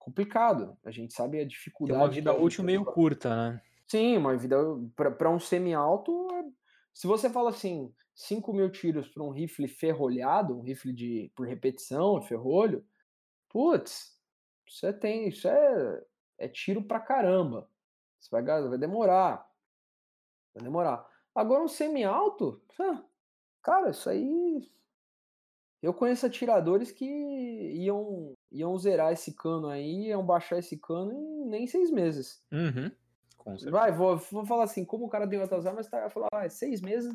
[0.00, 0.76] complicado.
[0.84, 1.98] A gente sabe a dificuldade.
[1.98, 3.62] Tem uma vida útil meio curta, né?
[3.86, 4.56] Sim, uma vida
[4.96, 6.28] para um semi-alto.
[6.32, 6.44] É,
[6.92, 11.46] se você fala assim, 5 mil tiros para um rifle ferrolhado, um rifle de por
[11.46, 12.84] repetição, ferrolho,
[13.48, 14.18] putz,
[14.68, 16.04] você tem, isso é,
[16.38, 17.68] é tiro pra caramba.
[18.18, 19.50] Você vai, vai demorar.
[20.54, 21.08] Vai demorar.
[21.34, 22.62] Agora um semi-alto,
[23.62, 24.70] cara, isso aí.
[25.82, 31.48] Eu conheço atiradores que iam iam zerar esse cano aí, iam baixar esse cano em
[31.48, 32.44] nem seis meses.
[32.52, 32.90] Uhum.
[33.70, 36.80] Vai, vou, vou falar assim, como o cara tem outras armas, tá, falar, ah, seis
[36.80, 37.14] meses,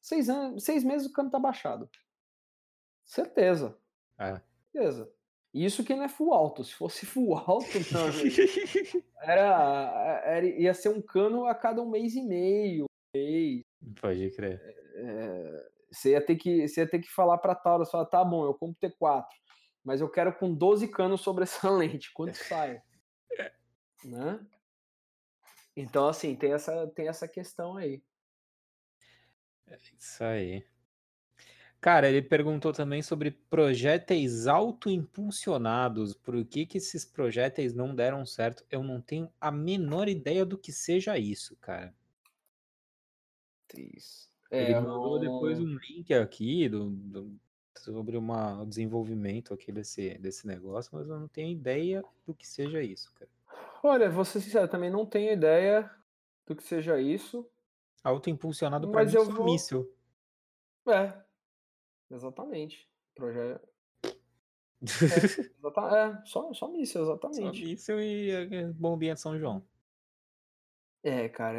[0.00, 1.88] seis, anos, seis meses o cano tá baixado.
[3.04, 3.76] Certeza.
[4.18, 4.40] É.
[4.72, 5.12] Certeza.
[5.52, 6.62] Isso que não é full alto.
[6.62, 8.06] Se fosse full alto, não,
[9.22, 12.84] era, era, ia ser um cano a cada um mês e meio.
[13.14, 13.62] Mês.
[14.00, 14.60] Pode crer.
[14.94, 18.44] É, você, ia ter que, você ia ter que falar pra Taurus, falar, tá bom,
[18.44, 19.26] eu compro T4
[19.84, 22.12] mas eu quero com 12 canos sobressalente.
[22.14, 22.82] Quanto sai?
[24.04, 24.40] né?
[25.80, 28.02] Então, assim, tem essa, tem essa questão aí.
[29.66, 30.64] É isso aí.
[31.80, 36.12] Cara, ele perguntou também sobre projéteis autoimpulsionados.
[36.12, 38.64] Por que, que esses projéteis não deram certo?
[38.70, 41.94] Eu não tenho a menor ideia do que seja isso, cara.
[43.74, 44.30] Isso.
[44.50, 45.20] É, Ele mandou não...
[45.20, 47.40] depois um link aqui do, do,
[47.78, 52.46] sobre uma, o desenvolvimento aqui desse, desse negócio, mas eu não tenho ideia do que
[52.46, 53.30] seja isso, cara.
[53.82, 55.90] Olha, vou ser sincero, também não tenho ideia
[56.46, 57.48] do que seja isso.
[58.04, 59.44] Autoimpulsionado para mim eu vou...
[59.44, 59.92] míssil.
[60.88, 61.12] É,
[62.10, 62.88] exatamente.
[63.14, 63.68] Projeto.
[64.02, 64.10] É,
[65.96, 67.60] é, só, só míssil, exatamente.
[67.60, 69.62] Só míssil e bombinha de São João.
[71.02, 71.58] É, cara,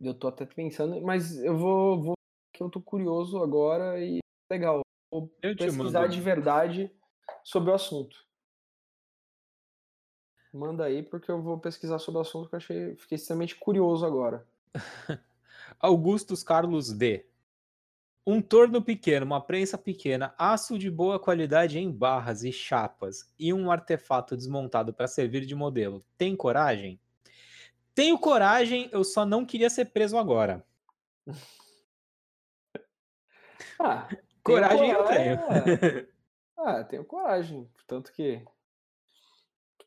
[0.00, 2.14] eu tô até pensando, mas eu vou, vou
[2.52, 4.18] que eu tô curioso agora e
[4.50, 4.80] legal.
[5.10, 6.90] Vou eu pesquisar de verdade
[7.44, 8.16] sobre o assunto.
[10.56, 14.06] Manda aí, porque eu vou pesquisar sobre o assunto que eu achei, fiquei extremamente curioso
[14.06, 14.46] agora.
[15.78, 17.26] Augustus Carlos D.
[18.26, 23.52] Um torno pequeno, uma prensa pequena, aço de boa qualidade em barras e chapas e
[23.52, 26.02] um artefato desmontado para servir de modelo.
[26.16, 26.98] Tem coragem?
[27.94, 30.64] Tenho coragem, eu só não queria ser preso agora.
[33.78, 34.08] Ah,
[34.42, 35.38] coragem eu tenho.
[36.56, 37.70] Ah, tenho coragem.
[37.86, 38.42] Tanto que.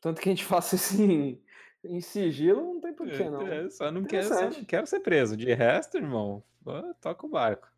[0.00, 1.00] Tanto que a gente faça isso
[1.84, 3.46] em, sigilo, não tem porquê, não.
[3.46, 5.36] É, só, não quero, só não quero ser preso.
[5.36, 6.42] De resto, irmão,
[7.00, 7.68] toca o barco.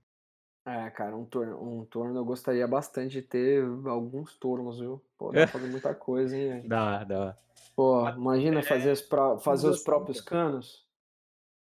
[0.65, 5.03] É, cara, um torno, um torno eu gostaria bastante de ter alguns tornos, viu?
[5.19, 6.63] Pô, dá pra fazer muita coisa, hein?
[6.69, 7.37] Dá, dá.
[7.75, 10.87] Pô, imagina é, fazer, os, pro, fazer os próprios canos.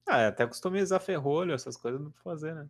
[0.06, 2.67] Ah, é, até customizar ferrolho, essas coisas não pra fazer, né?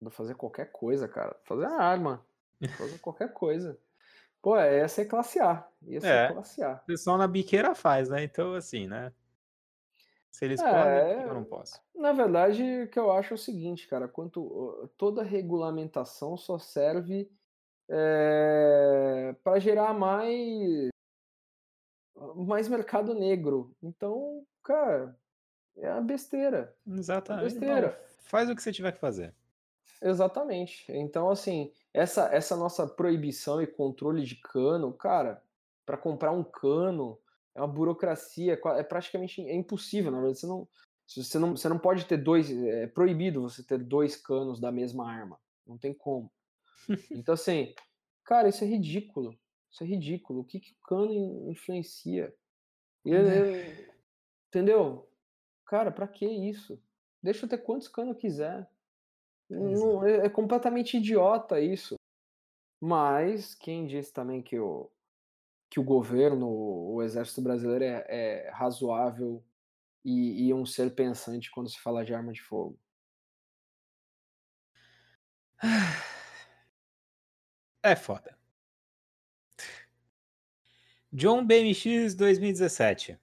[0.00, 1.36] Dá fazer qualquer coisa, cara.
[1.44, 2.24] Fazer a arma.
[2.78, 3.78] Fazer qualquer coisa.
[4.46, 5.66] Pô, é, ia ser classe A.
[5.82, 6.74] Ia ser é, classe A.
[6.74, 8.22] O pessoal na biqueira faz, né?
[8.22, 9.12] Então, assim, né?
[10.30, 11.82] Se eles é, podem, eu não posso.
[11.92, 14.06] Na verdade, o que eu acho é o seguinte, cara.
[14.06, 17.28] Quanto, toda regulamentação só serve
[17.90, 20.90] é, para gerar mais
[22.36, 23.74] mais mercado negro.
[23.82, 25.18] Então, cara,
[25.76, 26.72] é a besteira.
[26.86, 27.42] Exatamente.
[27.42, 27.88] É besteira.
[27.88, 29.34] Então, faz o que você tiver que fazer.
[30.00, 30.84] Exatamente.
[30.88, 35.42] Então, assim, essa, essa nossa proibição e controle de cano, cara,
[35.86, 37.18] para comprar um cano
[37.54, 40.38] é uma burocracia, é praticamente é impossível, na verdade.
[40.38, 40.68] Você não,
[41.06, 45.10] você não, você não pode ter dois, é proibido você ter dois canos da mesma
[45.10, 45.40] arma.
[45.66, 46.30] Não tem como.
[47.10, 47.74] Então, assim,
[48.24, 49.34] cara, isso é ridículo.
[49.70, 50.40] Isso é ridículo.
[50.40, 52.32] O que, que o cano influencia?
[53.06, 53.88] E, né.
[54.48, 55.08] entendeu?
[55.64, 56.78] Cara, pra que isso?
[57.22, 58.68] Deixa eu ter quantos canos quiser.
[59.48, 61.96] Não, é, é completamente idiota isso.
[62.80, 64.90] Mas quem disse também que o,
[65.70, 69.42] que o governo, o exército brasileiro é, é razoável
[70.04, 72.78] e, e, um ser pensante quando se fala de arma de fogo?
[77.82, 78.36] É foda.
[81.12, 83.18] John BMX 2017.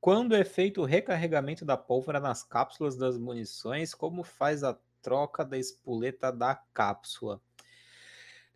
[0.00, 5.44] Quando é feito o recarregamento da pólvora nas cápsulas das munições, como faz a troca
[5.44, 7.40] da espoleta da cápsula?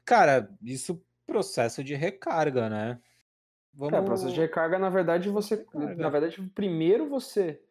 [0.05, 3.01] Cara, isso processo de recarga, né?
[3.73, 3.95] Vamos...
[3.95, 5.55] É, processo de recarga, na verdade, você.
[5.55, 5.95] Recarga.
[5.95, 7.63] Na verdade, primeiro você.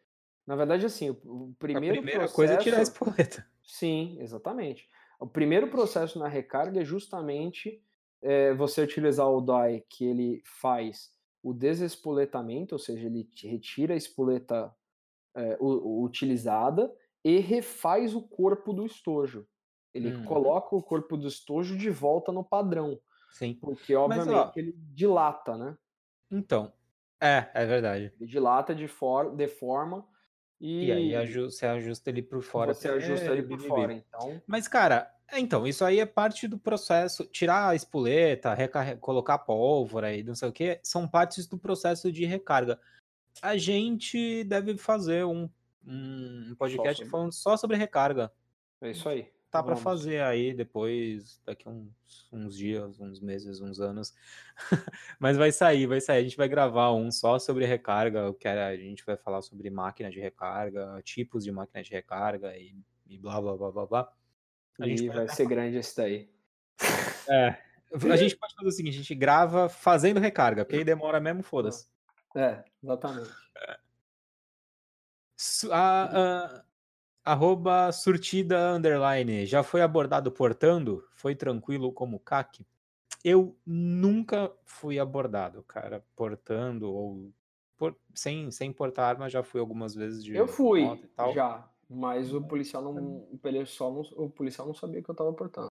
[0.46, 1.96] Na verdade, assim, o primeiro.
[1.96, 2.34] A primeira processo...
[2.34, 3.46] coisa é tirar a espoleta.
[3.62, 4.88] Sim, exatamente.
[5.20, 7.84] O primeiro processo na recarga é justamente
[8.22, 11.12] é, você utilizar o DAI que ele faz
[11.42, 14.74] o desespoletamento, ou seja, ele retira a espoleta
[15.34, 16.90] é, utilizada
[17.24, 19.46] e refaz o corpo do estojo.
[19.92, 20.24] Ele hum.
[20.24, 22.98] coloca o corpo do estojo de volta no padrão.
[23.32, 23.54] Sim.
[23.54, 25.76] Porque, obviamente, Mas, ó, ele dilata, né?
[26.30, 26.72] Então,
[27.20, 28.12] é, é verdade.
[28.18, 30.06] Ele dilata, de for, deforma
[30.60, 30.86] e...
[30.86, 32.74] E aí você ajusta ele por fora.
[32.74, 34.40] Você ajusta ele por fora, então...
[34.46, 37.24] Mas, cara, é, então, isso aí é parte do processo.
[37.26, 38.56] Tirar a espoleta,
[39.00, 42.78] colocar pólvora e não sei o que, são partes do processo de recarga.
[43.40, 45.48] A gente deve fazer um,
[45.86, 47.10] um podcast sobre...
[47.10, 48.32] falando só sobre recarga.
[48.80, 49.30] É isso aí.
[49.50, 54.14] Tá para fazer aí depois, daqui uns, uns dias, uns meses, uns anos.
[55.18, 56.18] Mas vai sair, vai sair.
[56.18, 60.08] A gente vai gravar um só sobre recarga, que a gente vai falar sobre máquina
[60.08, 62.76] de recarga, tipos de máquina de recarga e,
[63.08, 64.12] e blá blá blá blá blá.
[64.78, 66.30] A gente e vai ser grande esse daí.
[67.28, 67.56] É.
[67.92, 71.42] A gente pode fazer o seguinte: a gente grava fazendo recarga, porque aí demora mesmo,
[71.42, 71.88] foda-se.
[72.36, 73.30] É, exatamente.
[75.70, 76.64] A, a,
[77.24, 79.46] arroba surtida underline.
[79.46, 81.04] Já foi abordado portando?
[81.12, 82.66] Foi tranquilo como CAC?
[83.22, 87.30] Eu nunca fui abordado, cara, portando ou
[87.76, 90.82] por, sem, sem portar arma, já fui algumas vezes de Eu fui,
[91.34, 91.68] já.
[91.88, 95.68] Mas o policial não, o policial não, o policial não sabia que eu tava portando.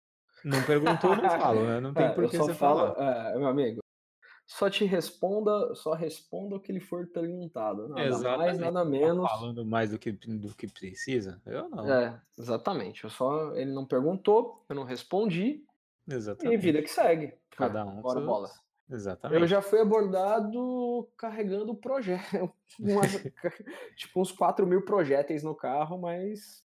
[0.44, 1.80] Não perguntou, não falo, né?
[1.80, 3.32] Não tem é, por que você falo, falar.
[3.32, 3.83] É, meu amigo,
[4.46, 7.88] só te responda, só responda o que lhe for perguntado.
[7.88, 8.38] Nada exatamente.
[8.38, 9.30] mais, nada tá menos.
[9.30, 11.40] Tá falando mais do que, do que precisa?
[11.46, 11.90] Eu não.
[11.90, 13.04] É, exatamente.
[13.04, 15.64] Eu só, ele não perguntou, eu não respondi.
[16.06, 16.54] Exatamente.
[16.54, 17.34] E vida que segue.
[17.56, 18.02] Cada um.
[18.02, 18.50] Bora bola.
[18.90, 19.40] Exatamente.
[19.40, 22.52] Eu já fui abordado carregando projeto,
[23.96, 26.62] tipo uns 4 mil projéteis no carro, mas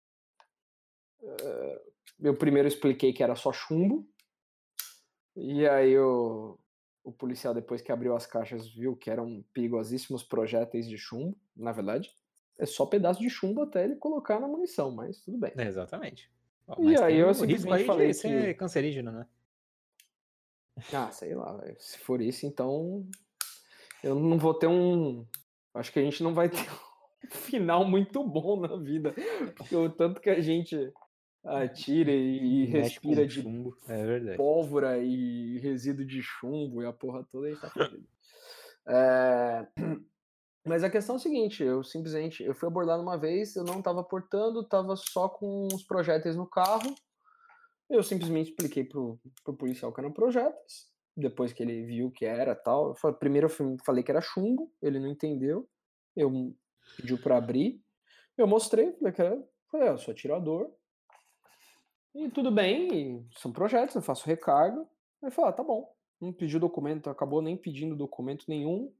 [1.21, 1.81] uh,
[2.21, 4.05] eu primeiro expliquei que era só chumbo,
[5.37, 6.59] e aí eu,
[7.05, 11.37] o policial, depois que abriu as caixas, viu que eram perigosíssimos projéteis de chumbo.
[11.57, 12.11] Na verdade,
[12.59, 15.53] é só pedaço de chumbo até ele colocar na munição, mas tudo bem.
[15.57, 16.31] É, exatamente.
[16.79, 18.27] e aí eu simplesmente falei que...
[18.27, 19.27] é cancerígeno, né?
[20.93, 23.09] Ah, sei lá, se for isso, então
[24.03, 25.27] eu não vou ter um.
[25.75, 26.69] Acho que a gente não vai ter
[27.25, 29.15] um final muito bom na vida,
[29.57, 30.93] porque o tanto que a gente
[31.45, 33.77] atira e, e respira de chumbo.
[33.89, 37.73] É pólvora e resíduo de chumbo e a porra toda aí tá
[38.87, 39.67] é...
[40.67, 43.81] Mas a questão é a seguinte, eu simplesmente, eu fui abordado uma vez, eu não
[43.81, 46.95] tava portando, tava só com os projéteis no carro,
[47.89, 52.55] eu simplesmente expliquei pro, pro policial que eram projéteis, depois que ele viu que era
[52.55, 55.67] tal, eu falei, primeiro eu falei que era chumbo, ele não entendeu,
[56.15, 56.55] eu
[56.99, 57.83] pediu para abrir,
[58.37, 60.71] eu mostrei, falei que era, falei, eu sou atirador,
[62.25, 64.85] e tudo bem, são projetos, eu faço recarga.
[65.23, 65.95] Aí falou, ah, tá bom.
[66.21, 68.93] Não pediu documento, acabou nem pedindo documento nenhum.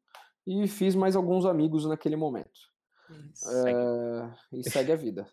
[0.47, 2.73] E fiz mais alguns amigos naquele momento.
[3.11, 5.29] É, e segue a vida.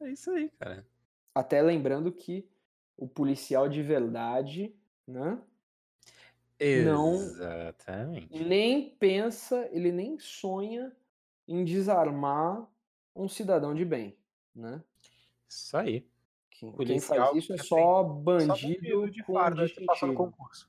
[0.00, 0.86] É isso aí, cara.
[1.34, 2.48] Até lembrando que
[2.96, 4.74] o policial de verdade,
[5.06, 5.38] né?
[6.58, 8.38] Exatamente.
[8.38, 10.94] Não, nem pensa, ele nem sonha
[11.48, 12.66] em desarmar
[13.14, 14.16] um cidadão de bem,
[14.54, 14.82] né?
[15.48, 16.09] Isso aí.
[16.60, 20.14] Quem, quem faz isso é só bandido, só bandido de com farda distintivo.
[20.14, 20.68] concurso.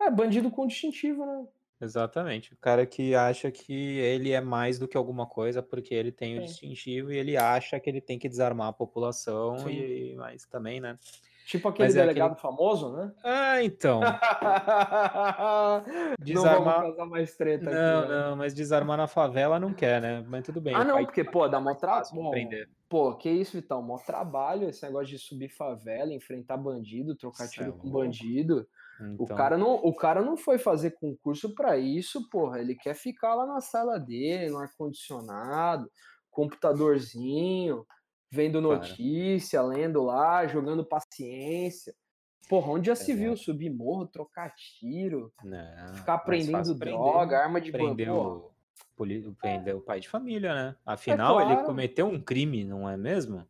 [0.00, 1.46] É, bandido com distintivo, né?
[1.80, 2.52] Exatamente.
[2.54, 6.38] O cara que acha que ele é mais do que alguma coisa porque ele tem
[6.38, 6.46] o Sim.
[6.46, 9.70] distintivo e ele acha que ele tem que desarmar a população, Sim.
[9.70, 10.98] e mas também, né?
[11.46, 12.40] Tipo aquele Mas é delegado aquele...
[12.40, 13.12] famoso, né?
[13.22, 14.00] Ah, então.
[16.18, 16.24] desarmar...
[16.24, 17.78] Não vamos causar mais treta não, aqui.
[17.78, 18.24] Não, né?
[18.30, 20.24] não, mas desarmar na favela não quer, né?
[20.26, 20.74] Mas tudo bem.
[20.74, 22.06] Ah, não, porque, pô, dá mó trabalho.
[22.94, 23.82] Pô, que isso, Vitão?
[23.82, 28.68] Mó trabalho esse negócio de subir favela, enfrentar bandido, trocar tiro é com bandido.
[29.00, 29.16] Então...
[29.18, 32.60] O, cara não, o cara não foi fazer concurso para isso, porra.
[32.60, 35.90] Ele quer ficar lá na sala dele, no ar-condicionado,
[36.30, 37.84] computadorzinho,
[38.30, 39.74] vendo notícia, Cara.
[39.74, 41.92] lendo lá, jogando paciência.
[42.48, 47.72] Porra, onde já se viu subir morro, trocar tiro, Não, ficar aprendendo droga, arma de
[48.96, 50.76] prendeu, prendeu o pai de família, né?
[50.86, 51.58] É Afinal, é claro.
[51.58, 53.46] ele cometeu um crime, não é mesmo?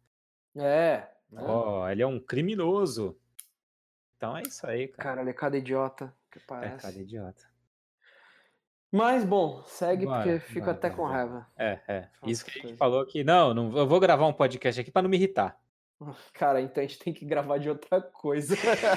[0.56, 1.08] É.
[1.30, 1.42] Né?
[1.42, 3.18] Ó, oh, ele é um criminoso.
[4.16, 5.08] Então é isso aí, cara.
[5.08, 6.86] Cara, ele é cada idiota que parece.
[6.86, 7.54] É cada idiota.
[8.90, 11.46] Mas, bom, segue bora, porque fica bora, até bora, com raiva.
[11.58, 12.08] É, é.
[12.24, 12.76] Isso que a gente coisa.
[12.76, 15.58] falou que, não, não, eu vou gravar um podcast aqui para não me irritar.
[16.32, 18.54] Cara, então a gente tem que gravar de outra coisa.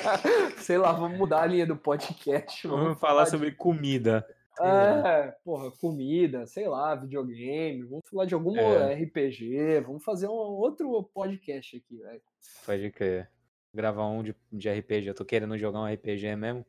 [0.58, 2.68] Sei lá, vamos mudar a linha do podcast.
[2.68, 3.58] Vamos, vamos falar, sobre de...
[3.58, 4.24] comida.
[4.60, 8.94] É, porra, comida, sei lá, videogame, vamos falar de algum é.
[8.94, 12.22] RPG, vamos fazer um outro podcast aqui, velho.
[12.66, 13.30] Pode crer.
[13.74, 16.66] Gravar um de, de RPG, eu tô querendo jogar um RPG mesmo.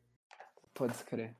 [0.73, 1.35] Pode crer.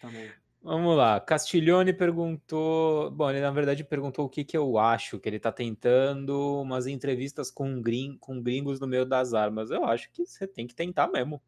[0.00, 0.30] Também.
[0.64, 1.20] Vamos lá.
[1.20, 3.10] Castiglione perguntou.
[3.10, 6.86] Bom, ele na verdade perguntou o que, que eu acho, que ele tá tentando umas
[6.86, 8.16] entrevistas com, gring...
[8.18, 9.70] com gringos no meio das armas.
[9.70, 11.42] Eu acho que você tem que tentar mesmo.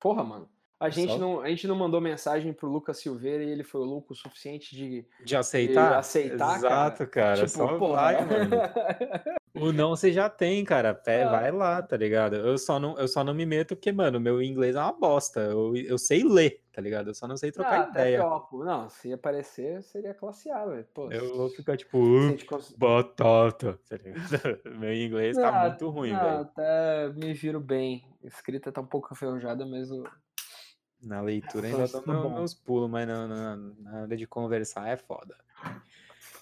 [0.00, 0.48] Porra, mano.
[0.82, 4.12] A gente, não, a gente não mandou mensagem pro Lucas Silveira e ele foi louco
[4.12, 5.90] o suficiente de, de aceitar.
[5.90, 7.36] De aceitar, Exato, cara.
[7.36, 7.46] cara.
[7.46, 8.02] Tipo, porra.
[8.02, 8.56] vai, mano.
[9.54, 10.94] O não você já tem, cara.
[10.94, 11.30] Pé, ah.
[11.30, 12.36] vai lá, tá ligado?
[12.36, 15.40] Eu só, não, eu só não me meto porque, mano, meu inglês é uma bosta.
[15.40, 17.08] Eu, eu sei ler, tá ligado?
[17.08, 18.20] Eu só não sei trocar ah, ideia.
[18.20, 18.64] Topo.
[18.64, 20.86] Não, se aparecer, seria classe A, velho.
[21.10, 21.98] Eu vou ficar tipo,
[22.48, 22.72] cons...
[22.72, 23.98] batata, tá
[24.78, 26.40] Meu inglês tá não, tá muito ruim, velho.
[26.40, 28.06] Até me viro bem.
[28.24, 30.02] Escrita tá um pouco enferrujada, mas o...
[31.02, 34.96] Na leitura ainda dou tá meus pulos, mas na, na, na hora de conversar é
[34.96, 35.36] foda.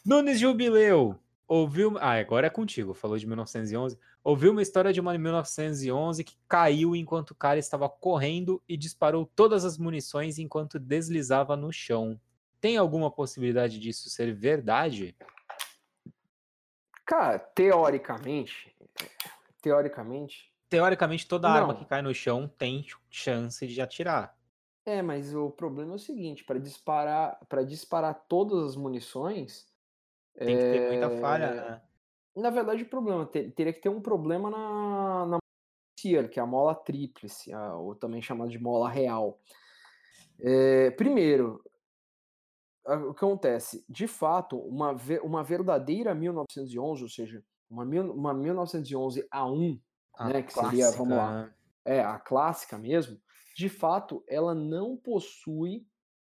[0.05, 1.19] Nunes Jubileu.
[1.49, 1.97] Ouviu.
[1.99, 2.95] Ah, agora é contigo.
[2.95, 3.99] Falou de 1911.
[4.23, 9.27] Ouviu uma história de uma 1911 que caiu enquanto o cara estava correndo e disparou
[9.35, 12.21] todas as munições enquanto deslizava no chão.
[12.61, 15.17] Tem alguma possibilidade disso ser verdade?
[17.07, 18.73] Cara, teoricamente.
[19.63, 20.53] Teoricamente.
[20.69, 24.39] Teoricamente, toda arma que cai no chão tem chance de atirar.
[24.91, 29.67] É, mas o problema é o seguinte: para disparar, para disparar todas as munições
[30.37, 31.83] tem que ter muita falha, é, né?
[32.37, 35.39] Na verdade, o problema teria que ter um problema na, na
[35.97, 39.39] que é a mola tríplice, ou também chamada de mola real.
[40.41, 41.63] É, primeiro,
[42.87, 43.85] o que acontece?
[43.89, 49.81] De fato, uma, uma verdadeira 1911, ou seja, uma, uma 1911 A1,
[50.15, 50.71] a né, que clássica.
[50.71, 51.55] seria, vamos lá, né?
[51.85, 53.21] é a clássica mesmo,
[53.61, 55.87] de fato, ela não possui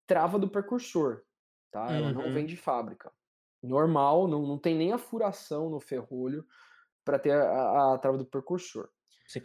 [0.07, 1.21] trava do precursor,
[1.69, 1.91] tá?
[1.91, 2.13] Ela uhum.
[2.13, 3.11] não vem de fábrica.
[3.61, 6.43] Normal, não, não tem nem a furação no ferrolho
[7.05, 8.89] para ter a, a, trava do precursor.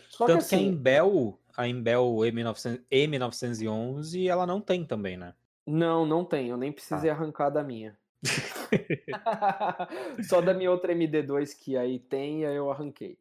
[0.08, 5.18] Só Tanto que, assim, que a Imbel, a Imbel E1900, E1911, ela não tem também,
[5.18, 5.34] né?
[5.66, 6.48] Não, não tem.
[6.48, 7.12] Eu nem precisei ah.
[7.12, 7.94] arrancar da minha.
[10.26, 13.18] Só da minha outra MD2 que aí tem, aí eu arranquei.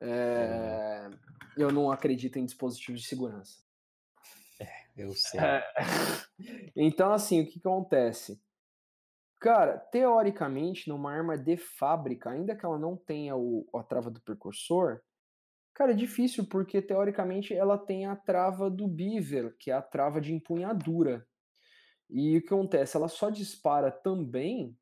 [0.00, 1.08] É...
[1.56, 3.63] Eu não acredito em dispositivos de segurança.
[4.96, 5.40] Eu sei.
[5.40, 5.64] É...
[6.76, 8.40] Então, assim, o que, acontece?
[9.40, 14.20] Cara, teoricamente, numa arma de fábrica, ainda que ela não tenha o, a trava do
[14.22, 15.00] precursor,
[15.74, 20.20] cara, é difícil porque teoricamente ela tem a trava do beaver, que é a trava
[20.20, 21.26] de empunhadura.
[22.08, 22.96] E o que acontece?
[22.96, 24.76] Ela só dispara também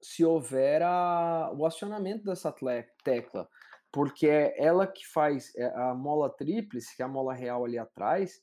[0.00, 2.54] se houver a, o acionamento dessa
[3.02, 3.48] tecla,
[3.90, 7.78] porque é ela que faz é, a mola tríplice, que é a mola real ali
[7.78, 8.40] atrás,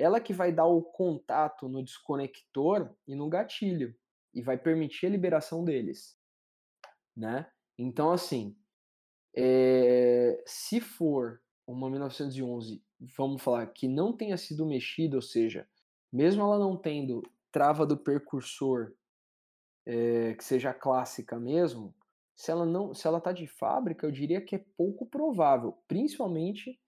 [0.00, 3.94] ela que vai dar o contato no desconector e no gatilho
[4.32, 6.16] e vai permitir a liberação deles,
[7.16, 7.50] né?
[7.78, 8.56] Então assim,
[9.36, 12.82] é, se for uma 1911,
[13.16, 15.68] vamos falar que não tenha sido mexida, ou seja,
[16.12, 17.22] mesmo ela não tendo
[17.52, 18.92] trava do percursor
[19.86, 21.94] é, que seja clássica mesmo,
[22.36, 26.80] se ela não, se ela está de fábrica, eu diria que é pouco provável, principalmente,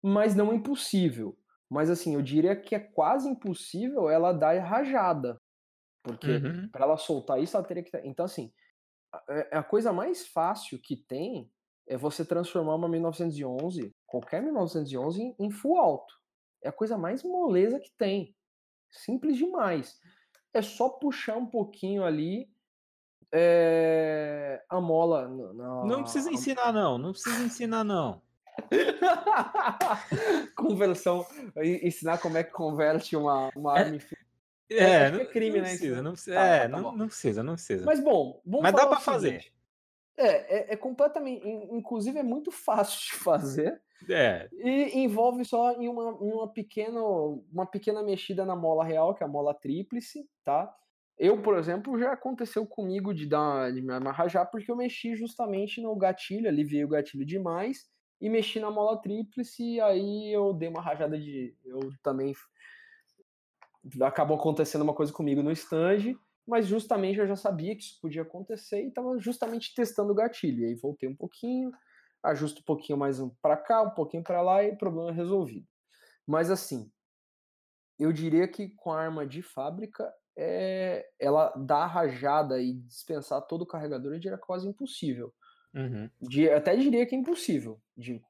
[0.00, 1.36] mas não impossível.
[1.72, 5.40] Mas assim, eu diria que é quase impossível ela dar rajada,
[6.02, 6.68] porque uhum.
[6.68, 7.96] para ela soltar isso, ela teria que.
[8.04, 8.52] Então assim,
[9.10, 11.50] a, é, a coisa mais fácil que tem
[11.88, 16.14] é você transformar uma 1911, qualquer 1911, em full alto.
[16.62, 18.36] É a coisa mais moleza que tem.
[18.90, 19.98] Simples demais.
[20.52, 22.50] É só puxar um pouquinho ali
[23.32, 25.26] é, a mola.
[25.54, 26.98] Na, não precisa ensinar, não.
[26.98, 28.20] Não precisa ensinar, não.
[30.56, 31.26] Conversão.
[31.82, 33.98] Ensinar como é que converte uma, uma é, arma
[34.70, 35.68] é, é, não, é crime, não né?
[35.68, 37.84] Precisa, não precisa, tá, é, tá não, não, precisa, não precisa.
[37.84, 39.52] Mas bom, Mas dá para fazer.
[40.16, 41.46] É, é, é, completamente.
[41.46, 43.80] Inclusive, é muito fácil de fazer.
[44.08, 44.48] É.
[44.52, 49.26] E envolve só em uma, uma, pequena, uma pequena mexida na mola real, que é
[49.26, 50.74] a mola tríplice, tá?
[51.18, 55.80] Eu, por exemplo, já aconteceu comigo de dar de me amarrar porque eu mexi justamente
[55.80, 57.86] no gatilho, aliviei o gatilho demais
[58.22, 62.34] e mexi na mola tríplice e aí eu dei uma rajada de eu também
[64.00, 66.16] acabou acontecendo uma coisa comigo no stand
[66.46, 70.62] mas justamente eu já sabia que isso podia acontecer e estava justamente testando o gatilho.
[70.62, 71.70] E aí voltei um pouquinho,
[72.22, 75.66] ajusto um pouquinho mais para cá, um pouquinho para lá e problema resolvido.
[76.26, 76.90] Mas assim,
[77.98, 83.62] eu diria que com a arma de fábrica, é, ela dar rajada e dispensar todo
[83.62, 85.32] o carregador, diria quase impossível.
[85.74, 86.10] Uhum.
[86.20, 88.22] De, até diria que é impossível, de,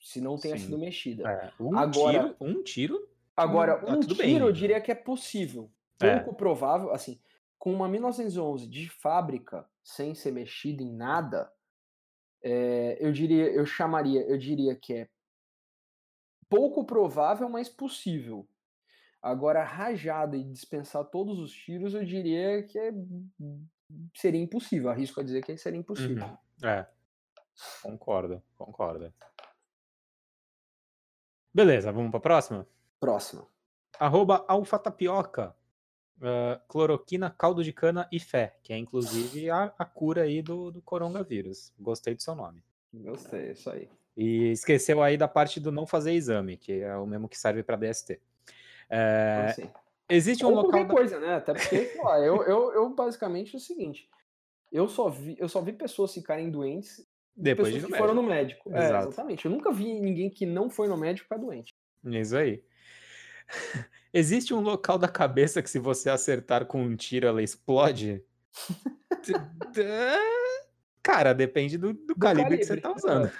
[0.00, 0.64] se não tenha Sim.
[0.64, 1.28] sido mexida.
[1.30, 3.08] É, um agora, tiro, um tiro.
[3.36, 4.38] Agora, hum, um tiro bem.
[4.38, 5.70] eu diria que é possível.
[6.00, 6.16] É.
[6.16, 6.38] Pouco é.
[6.38, 7.20] provável, assim,
[7.58, 11.52] com uma 1911 de fábrica, sem ser mexida em nada,
[12.42, 15.08] é, eu diria, eu chamaria, eu diria que é
[16.48, 18.48] pouco provável, mas possível.
[19.20, 22.92] Agora, rajada e dispensar todos os tiros, eu diria que é,
[24.14, 24.88] seria impossível.
[24.88, 26.24] Arrisco a dizer que seria impossível.
[26.24, 26.36] Uhum.
[26.62, 26.86] É.
[27.82, 29.12] Concordo, concordo.
[31.52, 32.66] Beleza, vamos para a próxima?
[33.00, 33.46] Próxima.
[33.98, 35.56] Arroba alfatapioca
[36.18, 40.70] uh, cloroquina, caldo de cana e fé, que é inclusive a, a cura aí do,
[40.70, 41.72] do coronavírus.
[41.78, 42.62] Gostei do seu nome.
[42.92, 43.88] Gostei, isso aí.
[44.16, 47.62] E esqueceu aí da parte do não fazer exame, que é o mesmo que serve
[47.62, 48.20] para DST.
[48.90, 49.54] É,
[50.08, 50.70] existe um Ou local.
[50.70, 50.94] Qualquer da...
[50.94, 51.34] coisa, né?
[51.36, 54.08] Até porque, lá, eu, eu, eu basicamente é o seguinte:
[54.70, 57.06] eu só vi, eu só vi pessoas ficarem doentes
[57.36, 58.70] depois de que foram no médico.
[58.72, 59.46] É, exatamente.
[59.46, 61.74] Eu nunca vi ninguém que não foi no médico ficar doente.
[62.04, 62.62] Isso aí.
[64.12, 68.22] Existe um local da cabeça que se você acertar com um tiro ela explode?
[71.02, 73.26] Cara, depende do, do, do calibre, calibre, que você tá usando.
[73.26, 73.32] É.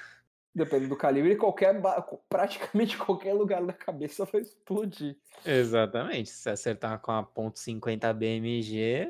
[0.55, 1.81] Depende do calibre, qualquer,
[2.29, 5.17] praticamente qualquer lugar da cabeça vai explodir.
[5.45, 6.31] Exatamente.
[6.31, 9.09] Se acertar com a .50 BMG...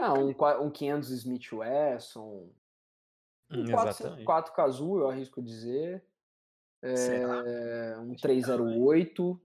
[0.00, 2.50] Ah, um, um 500 Smith Wesson,
[3.50, 6.04] um 4, 4 Kazoo, eu arrisco dizer.
[6.82, 9.40] É, um 308.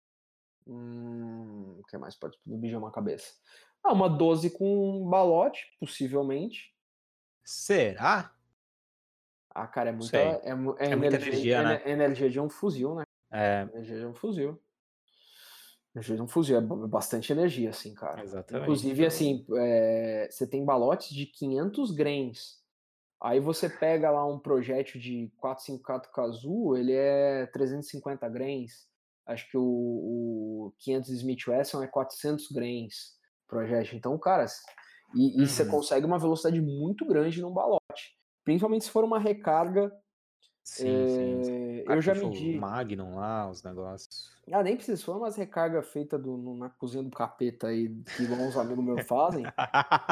[0.67, 3.35] Hum, o que mais pode do bicho uma cabeça?
[3.83, 6.75] Ah, uma 12 com balote, possivelmente.
[7.45, 8.35] Será?
[9.51, 11.83] Ah, cara, é muita, é, é, é, é, muita energia, energia, né?
[11.85, 13.05] energia de um fuzil, né?
[13.31, 13.69] É.
[13.73, 14.61] Energia de um fuzil.
[16.21, 18.23] Um fuzil é bastante energia, assim, cara.
[18.23, 18.63] Exatamente.
[18.65, 22.63] Inclusive, assim, é, você tem balotes de 500 grains.
[23.23, 28.87] Aí você pega lá um projétil de 454 Kazoo, ele é 350 grains.
[29.27, 33.15] Acho que o, o 500 Smith Wesson é 400 grains
[33.49, 33.97] projétil.
[33.97, 34.47] Então, cara,
[35.15, 35.47] e, e uhum.
[35.47, 38.19] você consegue uma velocidade muito grande num balote.
[38.45, 39.91] Principalmente se for uma recarga
[40.65, 41.85] Sim, sim, sim.
[41.87, 42.57] eu já medi.
[42.59, 44.33] Magnum lá, os negócios.
[44.51, 48.83] Ah, nem precisa, foi umas recargas feitas na cozinha do capeta aí, que uns amigos
[48.83, 49.45] meus fazem.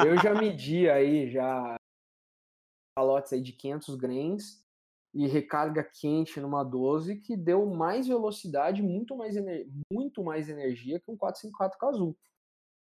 [0.05, 1.75] eu já medi aí, já
[2.95, 4.63] balotes aí de 500 grains
[5.11, 9.35] e recarga quente numa 12 que deu mais velocidade, muito mais,
[9.91, 12.15] muito mais energia que um 454 Kazoo.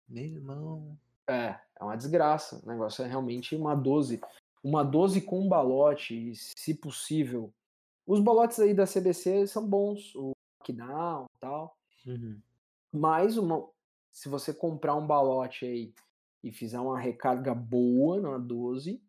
[0.09, 0.97] Meu irmão.
[1.27, 2.61] É, é uma desgraça.
[2.63, 4.19] O negócio é realmente uma 12
[4.65, 7.53] uma 12 com balote, se possível.
[8.03, 11.77] Os balotes aí da CBC são bons, o knockdown e tal.
[12.07, 12.41] Uhum.
[12.91, 13.69] Mas uma,
[14.11, 15.93] se você comprar um balote aí
[16.43, 18.99] e fizer uma recarga boa na 12,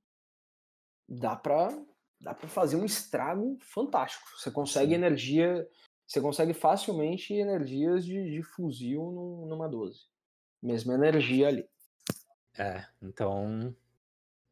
[1.09, 1.69] dá pra,
[2.21, 4.29] dá pra fazer um estrago fantástico.
[4.37, 4.97] Você consegue Sim.
[4.97, 5.67] energia,
[6.07, 9.11] você consegue facilmente energias de, de fuzil
[9.49, 10.05] numa 12.
[10.63, 11.67] Mesma energia ali.
[12.59, 13.75] É, então,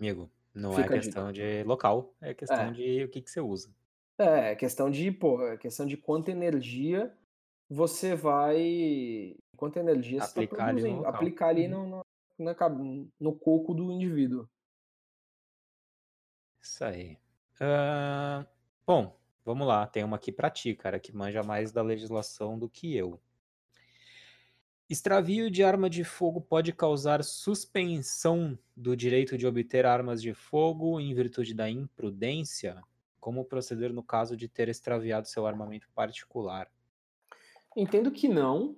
[0.01, 1.41] amigo, não é Fica é questão de...
[1.41, 2.71] de local, é questão é.
[2.71, 3.75] de o que, que você usa.
[4.17, 7.13] É, é questão de, pô, é questão de quanta energia
[7.69, 9.37] você vai.
[9.57, 10.99] Quanta energia você está produzindo.
[10.99, 12.05] Ali aplicar ali uhum.
[12.39, 14.49] no, no, no coco do indivíduo.
[16.63, 17.19] Isso aí.
[17.57, 18.47] Uh,
[18.87, 19.87] bom, vamos lá.
[19.87, 23.21] Tem uma aqui pra ti, cara, que manja mais da legislação do que eu.
[24.89, 31.01] Extravio de arma de fogo pode causar suspensão do direito de obter armas de fogo
[31.01, 32.83] em virtude da imprudência?
[33.19, 36.71] Como proceder no caso de ter extraviado seu armamento particular?
[37.75, 38.77] Entendo que não,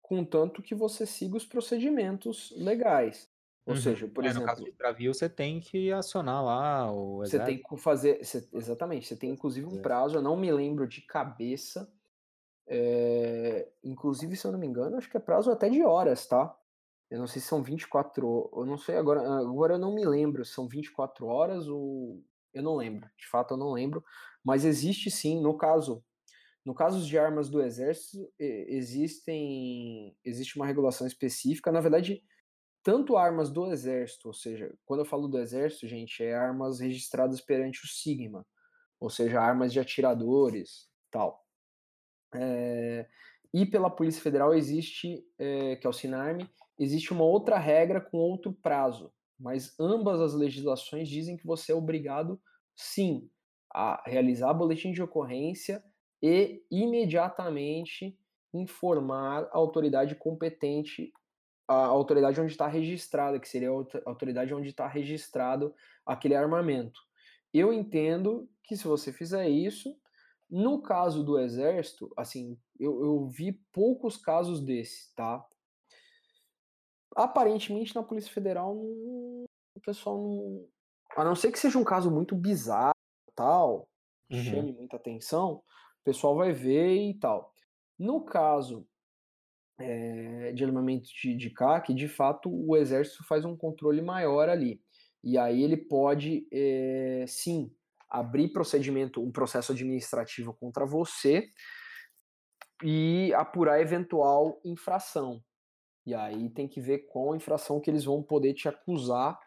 [0.00, 3.28] contanto que você siga os procedimentos legais.
[3.66, 3.80] Ou uhum.
[3.80, 4.46] seja, por é, exemplo.
[4.46, 7.18] No caso de extravio, você tem que acionar lá o.
[7.18, 8.24] Você tem que fazer.
[8.24, 11.92] Você, exatamente, você tem inclusive um prazo, eu não me lembro de cabeça
[12.74, 16.56] é, inclusive, se eu não me engano, acho que é prazo até de horas, tá?
[17.10, 20.42] Eu não sei se são 24, eu não sei agora, agora eu não me lembro,
[20.46, 24.02] são 24 horas ou eu não lembro, de fato eu não lembro,
[24.42, 26.02] mas existe sim, no caso,
[26.64, 32.22] no caso de armas do exército, existem existe uma regulação específica, na verdade,
[32.82, 37.40] tanto armas do exército, ou seja, quando eu falo do exército, gente, é armas registradas
[37.40, 38.46] perante o Sigma,
[39.00, 41.41] ou seja, armas de atiradores, tal.
[42.34, 43.06] É,
[43.52, 48.16] e pela Polícia Federal existe, é, que é o SINARME, existe uma outra regra com
[48.16, 52.40] outro prazo, mas ambas as legislações dizem que você é obrigado,
[52.74, 53.28] sim,
[53.74, 55.82] a realizar boletim de ocorrência
[56.22, 58.16] e imediatamente
[58.54, 61.12] informar a autoridade competente,
[61.66, 65.74] a autoridade onde está registrada, que seria a autoridade onde está registrado
[66.04, 67.00] aquele armamento.
[67.52, 69.96] Eu entendo que se você fizer isso,
[70.52, 75.42] no caso do exército, assim, eu, eu vi poucos casos desse, tá?
[77.16, 80.68] Aparentemente na Polícia Federal o pessoal não.
[81.16, 82.92] A não ser que seja um caso muito bizarro
[83.34, 83.88] tal,
[84.30, 84.42] uhum.
[84.42, 87.50] chame muita atenção, o pessoal vai ver e tal.
[87.98, 88.86] No caso
[89.78, 94.82] é, de armamento de, de CAC, de fato o exército faz um controle maior ali.
[95.24, 97.74] E aí ele pode, é, sim,
[98.12, 101.48] abrir procedimento, um processo administrativo contra você
[102.84, 105.42] e apurar eventual infração.
[106.04, 109.38] E aí tem que ver qual infração que eles vão poder te acusar,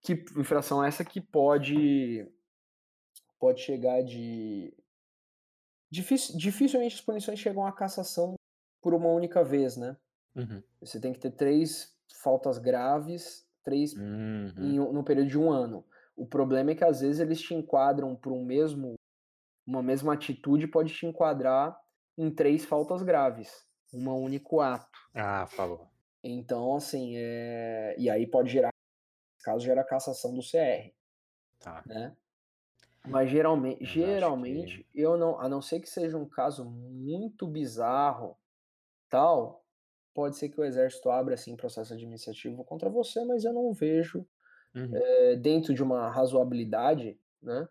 [0.00, 2.26] que infração é essa que pode
[3.40, 4.72] pode chegar de
[5.90, 8.34] Dific, dificilmente as punições chegam à cassação
[8.80, 9.96] por uma única vez, né?
[10.34, 10.62] Uhum.
[10.80, 14.52] Você tem que ter três faltas graves, três uhum.
[14.58, 15.84] em, no período de um ano.
[16.22, 18.94] O problema é que às vezes eles te enquadram por um mesmo
[19.66, 21.76] uma mesma atitude pode te enquadrar
[22.16, 25.00] em três faltas graves, um único ato.
[25.12, 25.90] Ah, falou.
[26.22, 27.96] Então, assim, é...
[27.98, 28.70] e aí pode gerar,
[29.42, 30.94] caso gera cassação do CR.
[31.58, 31.82] Tá.
[31.86, 32.16] Né?
[33.04, 35.00] Mas geralmente, geralmente que...
[35.00, 38.36] eu não, a não ser que seja um caso muito bizarro,
[39.08, 39.64] tal,
[40.14, 44.24] pode ser que o exército abra assim processo administrativo contra você, mas eu não vejo
[44.74, 44.90] uhum.
[44.94, 47.68] é, dentro de uma razoabilidade, né?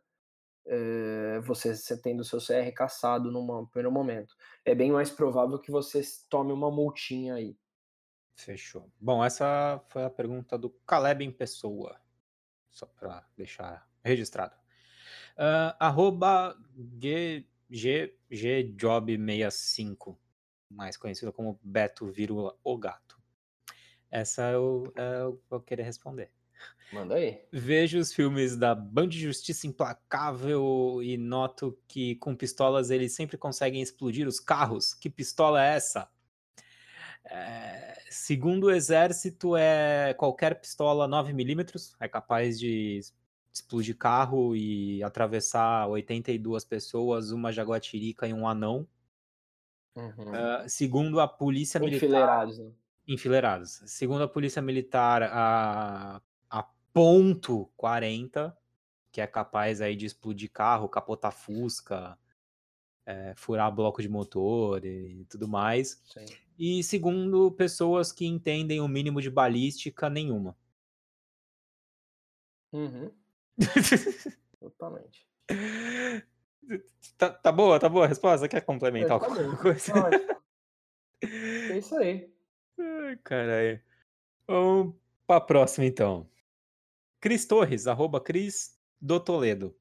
[0.65, 4.35] É, você, tendo o seu CR caçado num primeiro momento.
[4.63, 7.57] É bem mais provável que você tome uma multinha aí.
[8.35, 8.91] Fechou.
[8.99, 11.99] Bom, essa foi a pergunta do Caleb em pessoa.
[12.69, 14.55] Só para deixar registrado.
[15.37, 16.55] Uh, arroba
[17.71, 20.17] GGJob65.
[20.69, 23.19] mais conhecido como Beto, vírgula, o gato.
[24.09, 26.31] Essa eu, eu vou querer responder.
[26.91, 27.41] Manda aí.
[27.51, 33.37] Vejo os filmes da Band de Justiça Implacável e noto que com pistolas eles sempre
[33.37, 34.93] conseguem explodir os carros.
[34.93, 36.09] Que pistola é essa?
[37.23, 42.99] É, segundo o exército, é qualquer pistola 9mm é capaz de
[43.53, 48.87] explodir carro e atravessar 82 pessoas, uma jaguatirica e um anão.
[49.95, 50.31] Uhum.
[50.31, 51.97] Uh, segundo a polícia militar.
[51.97, 52.59] Enfileirados.
[52.59, 52.71] Né?
[53.07, 53.81] Enfileirados.
[53.85, 56.21] Segundo a polícia militar, a, a
[56.93, 58.55] ponto 40,
[59.11, 62.17] que é capaz aí de explodir carro, capotar fusca,
[63.05, 66.01] é, furar bloco de motor e tudo mais.
[66.05, 66.25] Sim.
[66.57, 70.55] E segundo pessoas que entendem o mínimo de balística nenhuma.
[72.71, 73.11] Uhum.
[74.59, 75.27] Totalmente.
[77.17, 78.47] Tá, tá, boa, tá boa a resposta?
[78.47, 79.91] Quer complementar é, alguma coisa?
[81.21, 82.31] é isso aí.
[82.79, 83.81] Ai, caralho.
[84.47, 84.95] Vamos
[85.27, 86.30] pra próxima, então.
[87.21, 89.75] Cris Torres, arroba Cris do Toledo.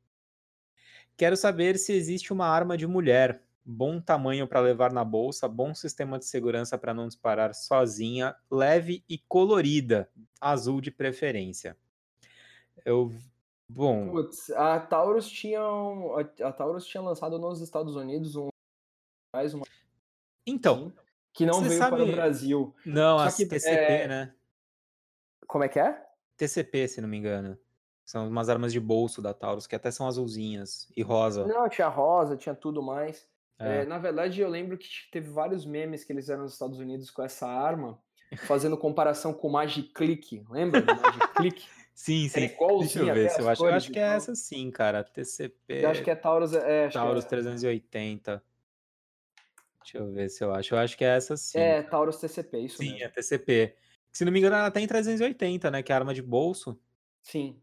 [1.16, 3.42] Quero saber se existe uma arma de mulher.
[3.64, 9.02] Bom tamanho para levar na bolsa, bom sistema de segurança para não disparar sozinha, leve
[9.08, 11.76] e colorida, azul de preferência.
[12.84, 13.10] Eu
[13.66, 14.10] Bom.
[14.10, 18.48] Putz, a Taurus tinha um, a Taurus tinha lançado nos Estados Unidos um
[19.32, 19.64] mais uma
[20.44, 20.92] Então,
[21.32, 21.96] que não veio sabe...
[21.96, 22.74] para o Brasil.
[22.84, 24.08] Não, Só a que, TCP, é...
[24.08, 24.34] né?
[25.46, 26.09] Como é que é?
[26.40, 27.58] TCP, se não me engano.
[28.04, 31.46] São umas armas de bolso da Taurus, que até são azulzinhas e rosa.
[31.46, 33.28] Não, tinha rosa, tinha tudo mais.
[33.58, 33.82] É.
[33.82, 37.10] É, na verdade, eu lembro que teve vários memes que eles fizeram nos Estados Unidos
[37.10, 38.00] com essa arma,
[38.46, 40.42] fazendo comparação com o Magic Click.
[40.48, 41.68] Lembra do Magic Click?
[41.92, 42.48] Sim, sim.
[42.78, 43.66] Deixa eu ver se eu acho.
[43.66, 45.04] Eu acho que é essa sim, cara.
[45.04, 45.84] TCP.
[45.84, 46.54] Eu acho que é Taurus.
[46.54, 47.28] É, Taurus é...
[47.28, 48.42] 380.
[49.82, 50.74] Deixa eu ver se eu acho.
[50.74, 51.58] Eu acho que é essa sim.
[51.58, 52.98] É, Taurus TCP, isso sim, mesmo.
[53.00, 53.74] Sim, é TCP.
[54.12, 55.82] Se não me engano, ela tem 380, né?
[55.82, 56.78] Que é arma de bolso.
[57.22, 57.60] Sim.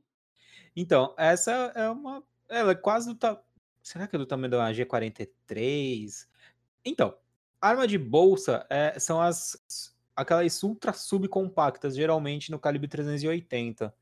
[0.76, 2.24] Então, essa é uma.
[2.48, 3.16] Ela é quase do.
[3.16, 3.42] Ta...
[3.82, 6.28] Será que é do tamanho da G43?
[6.86, 7.18] Então,
[7.62, 13.94] arma de bolsa é, são as aquelas ultra subcompactas, geralmente no calibre 380.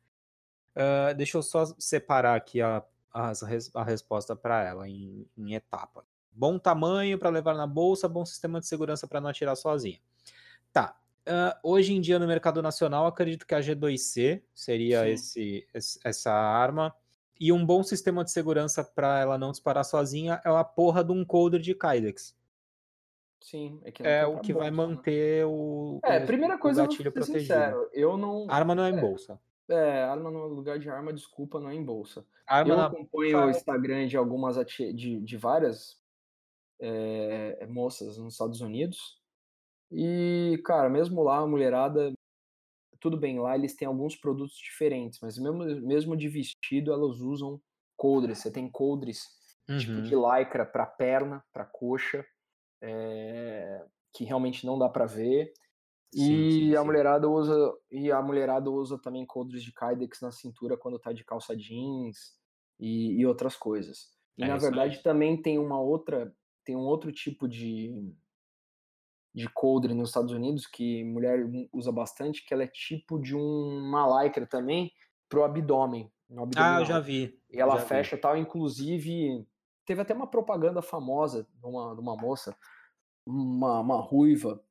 [0.75, 2.81] Uh, deixa eu só separar aqui a,
[3.13, 3.31] a,
[3.73, 6.05] a resposta para ela em, em etapa.
[6.31, 9.99] Bom tamanho para levar na bolsa, bom sistema de segurança para não atirar sozinha.
[10.71, 10.97] Tá.
[11.27, 16.31] Uh, hoje em dia no mercado nacional, acredito que a G2C seria esse, esse, essa
[16.31, 16.93] arma.
[17.39, 21.11] E um bom sistema de segurança para ela não disparar sozinha é a porra de
[21.11, 22.35] um coder de Kydex.
[23.41, 24.77] Sim, é, que é o que bolsa, vai né?
[24.77, 25.99] manter o.
[26.03, 27.53] É, o, primeira coisa, o gatilho eu vou ser protegido.
[27.53, 28.47] sincero, eu não.
[28.49, 29.39] Arma não é, é em bolsa.
[29.67, 32.25] É, arma no lugar de arma, desculpa, não é em bolsa.
[32.47, 32.85] Arma eu na...
[32.85, 34.55] acompanho o Instagram de algumas
[34.93, 35.99] de, de várias
[36.79, 39.19] é, moças nos Estados Unidos.
[39.97, 42.13] E, cara, mesmo lá, a mulherada,
[42.99, 47.61] tudo bem, lá eles têm alguns produtos diferentes, mas mesmo, mesmo de vestido, elas usam
[47.95, 48.39] coldres.
[48.39, 49.23] Você tem coldres
[49.69, 49.77] uhum.
[49.77, 50.37] tipo de uhum.
[50.37, 52.25] lycra para perna, para coxa,
[52.83, 55.53] é, que realmente não dá para ver.
[56.13, 60.31] E sim, sim, a mulherada usa e a mulherada usa também coldres de Kydex na
[60.31, 62.33] cintura quando tá de calça jeans
[62.77, 64.09] e, e outras coisas.
[64.37, 66.33] E é na verdade também tem uma outra
[66.65, 67.93] tem um outro tipo de
[69.35, 74.23] de coldre nos Estados Unidos que mulher usa bastante, que ela é tipo de uma
[74.23, 74.93] lycra também
[75.27, 76.09] pro abdômen.
[76.57, 77.37] ah, eu já vi.
[77.51, 78.21] E ela fecha vi.
[78.21, 79.45] tal, inclusive
[79.85, 82.55] teve até uma propaganda famosa de uma, de uma moça,
[83.25, 84.63] uma, uma ruiva,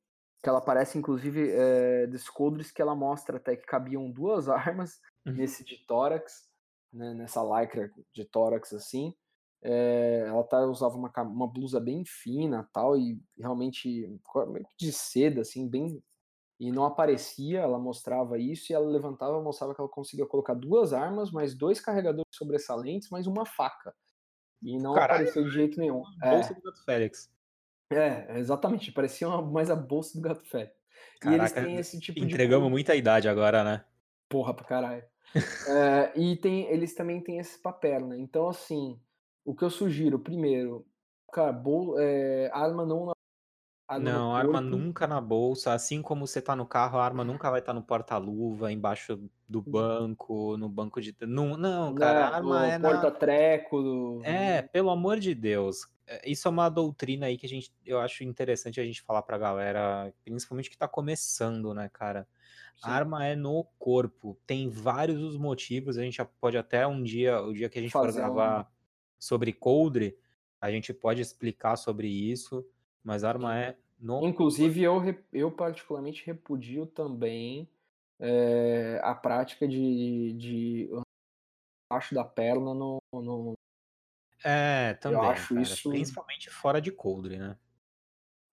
[0.43, 4.99] que ela aparece, inclusive, é, dos coldres que ela mostra até que cabiam duas armas
[5.25, 5.33] uhum.
[5.33, 6.49] nesse de tórax,
[6.91, 9.13] né, nessa lycra de tórax assim.
[9.67, 14.07] É, ela tá, usava uma, uma blusa bem fina tal, e realmente
[14.77, 16.03] de seda, assim, bem.
[16.59, 20.93] E não aparecia, ela mostrava isso, e ela levantava, mostrava que ela conseguia colocar duas
[20.93, 23.93] armas, mais dois carregadores sobressalentes, mais uma faca.
[24.61, 26.03] E não Caralho, apareceu de jeito nenhum.
[26.19, 26.55] Bolsa é.
[26.55, 27.35] do Gato Félix.
[27.89, 28.91] É, exatamente.
[28.91, 30.73] Parecia uma, mais a bolsa do gato fé.
[31.23, 32.33] e eles têm esse tipo entregamos de.
[32.33, 33.85] Entregamos muita idade agora, né?
[34.29, 35.03] Porra pra caralho.
[35.67, 38.17] é, e tem, eles também têm esse papel, né?
[38.17, 38.99] Então, assim,
[39.45, 40.85] o que eu sugiro, primeiro,
[41.31, 43.15] cara, bol, é, arma não
[43.87, 45.71] Arma não, arma nunca na bolsa.
[45.71, 49.19] Assim como você tá no carro, a arma nunca vai estar tá no porta-luva, embaixo
[49.47, 49.63] do hum.
[49.67, 51.15] banco, no banco de.
[51.21, 52.79] Não, não cara, a arma é.
[52.79, 53.81] Porta-treco.
[53.81, 54.21] Do...
[54.23, 55.87] É, pelo amor de Deus.
[56.07, 59.21] É, isso é uma doutrina aí que a gente, eu acho interessante a gente falar
[59.21, 62.27] pra galera, principalmente que tá começando, né, cara?
[62.81, 64.37] A arma é no corpo.
[64.47, 65.97] Tem vários os motivos.
[65.97, 68.74] A gente pode até um dia, o dia que a gente Fazer for gravar um...
[69.19, 70.17] sobre coldre,
[70.59, 72.65] a gente pode explicar sobre isso.
[73.03, 74.25] Mas a arma é No...
[74.25, 75.01] Inclusive, eu,
[75.31, 77.69] eu particularmente repudio também
[78.19, 80.89] é, a prática de, de
[81.89, 83.53] abaixo da perna no, no...
[84.43, 85.19] É, também.
[85.19, 85.89] Eu acho cara, isso.
[85.89, 87.57] Principalmente fora de coldre, né?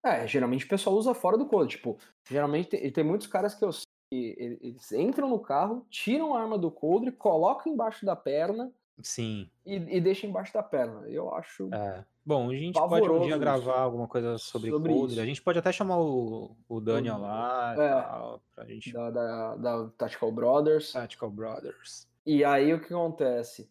[0.05, 1.77] É, geralmente o pessoal usa fora do coldre.
[1.77, 1.99] Tipo,
[2.29, 6.59] geralmente tem, tem muitos caras que eu sei eles entram no carro, tiram a arma
[6.59, 8.71] do coldre, colocam embaixo da perna.
[9.03, 9.50] Sim.
[9.64, 11.09] E, e deixam embaixo da perna.
[11.09, 11.72] Eu acho.
[11.72, 12.05] É.
[12.24, 15.20] Bom, a gente pode um dia gravar alguma coisa sobre, sobre coldre.
[15.20, 18.92] A gente pode até chamar o, o Daniel lá é, tal, pra gente.
[18.92, 20.92] Da, da, da Tactical Brothers.
[20.92, 22.09] Tactical Brothers.
[22.24, 23.68] E aí o que acontece?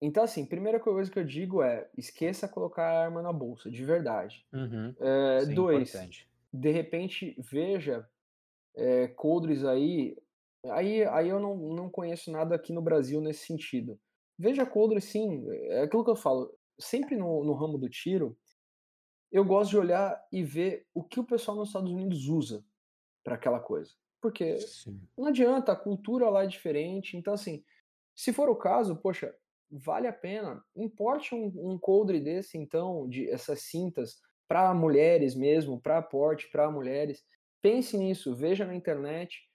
[0.00, 3.84] Então, assim, primeira coisa que eu digo é: esqueça colocar a arma na bolsa, de
[3.84, 4.44] verdade.
[4.52, 4.94] Uhum.
[4.98, 6.28] É, Sim, dois, importante.
[6.52, 8.08] de repente, veja
[8.74, 10.16] é, coldres aí.
[10.70, 13.98] Aí, aí eu não, não conheço nada aqui no Brasil nesse sentido.
[14.42, 16.52] Veja coldre, sim, é aquilo que eu falo.
[16.76, 18.36] Sempre no, no ramo do tiro,
[19.30, 22.64] eu gosto de olhar e ver o que o pessoal nos Estados Unidos usa
[23.22, 23.92] para aquela coisa.
[24.20, 25.00] Porque sim.
[25.16, 27.16] não adianta, a cultura lá é diferente.
[27.16, 27.62] Então, assim,
[28.16, 29.32] se for o caso, poxa,
[29.70, 30.60] vale a pena.
[30.74, 36.68] Importe um, um coldre desse, então, de essas cintas para mulheres mesmo, para porte, para
[36.68, 37.24] mulheres.
[37.62, 39.48] Pense nisso, veja na internet.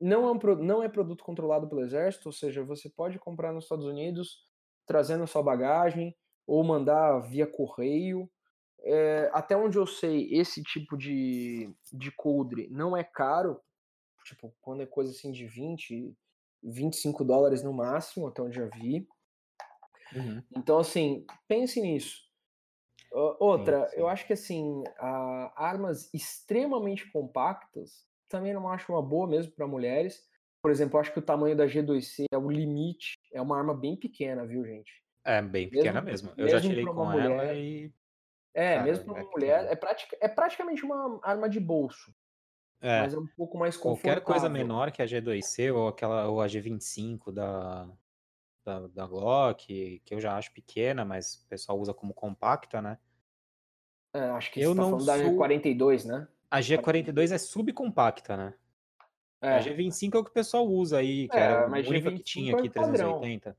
[0.00, 3.64] Não é, um, não é produto controlado pelo exército, ou seja, você pode comprar nos
[3.64, 4.46] Estados Unidos
[4.86, 8.30] trazendo sua bagagem ou mandar via correio.
[8.80, 13.60] É, até onde eu sei, esse tipo de, de coldre não é caro.
[14.24, 16.16] Tipo, quando é coisa assim de 20,
[16.62, 19.06] 25 dólares no máximo, até onde eu vi.
[20.14, 20.42] Uhum.
[20.56, 22.22] Então, assim, pense nisso.
[23.12, 24.00] outra, sim, sim.
[24.00, 24.84] eu acho que assim,
[25.56, 30.26] armas extremamente compactas também não acho uma boa mesmo para mulheres.
[30.62, 33.14] Por exemplo, eu acho que o tamanho da G2C é o limite.
[33.32, 35.02] É uma arma bem pequena, viu, gente?
[35.24, 36.28] É, bem pequena mesmo.
[36.28, 36.40] mesmo.
[36.40, 37.92] Eu já tirei com mulher, ela e.
[38.54, 42.12] É, Cara, mesmo para uma é mulher, é, pratica, é praticamente uma arma de bolso.
[42.80, 44.22] É, mas é um pouco mais confortável.
[44.22, 47.88] Qualquer coisa menor que a G2C ou aquela ou a G25 da,
[48.64, 52.98] da, da Glock, que eu já acho pequena, mas o pessoal usa como compacta, né?
[54.14, 55.38] É, acho que eu você tá não falando sou...
[55.38, 56.28] da G42, né?
[56.50, 58.54] A G42 é subcompacta, né?
[59.40, 59.56] É.
[59.56, 62.22] A G25 é o que o pessoal usa aí, que é, era a única que
[62.22, 63.56] tinha aqui, é 380.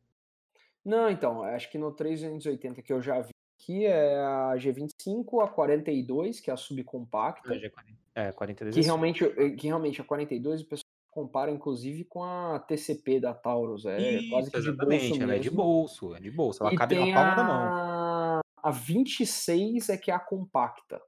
[0.84, 3.30] Não, então, acho que no 380 que eu já vi
[3.60, 7.54] aqui é a G25, a 42, que é a subcompacta.
[8.16, 12.24] É, 42 que, é realmente, eh, que realmente a 42 o pessoal compara inclusive com
[12.24, 13.86] a TCP da Taurus.
[13.86, 16.74] É Isso, quase que exatamente, de bolso ela é de bolso, é de bolso, ela
[16.74, 17.36] e cabe na palma a...
[17.36, 18.42] da mão.
[18.62, 21.02] A 26 é que é a compacta.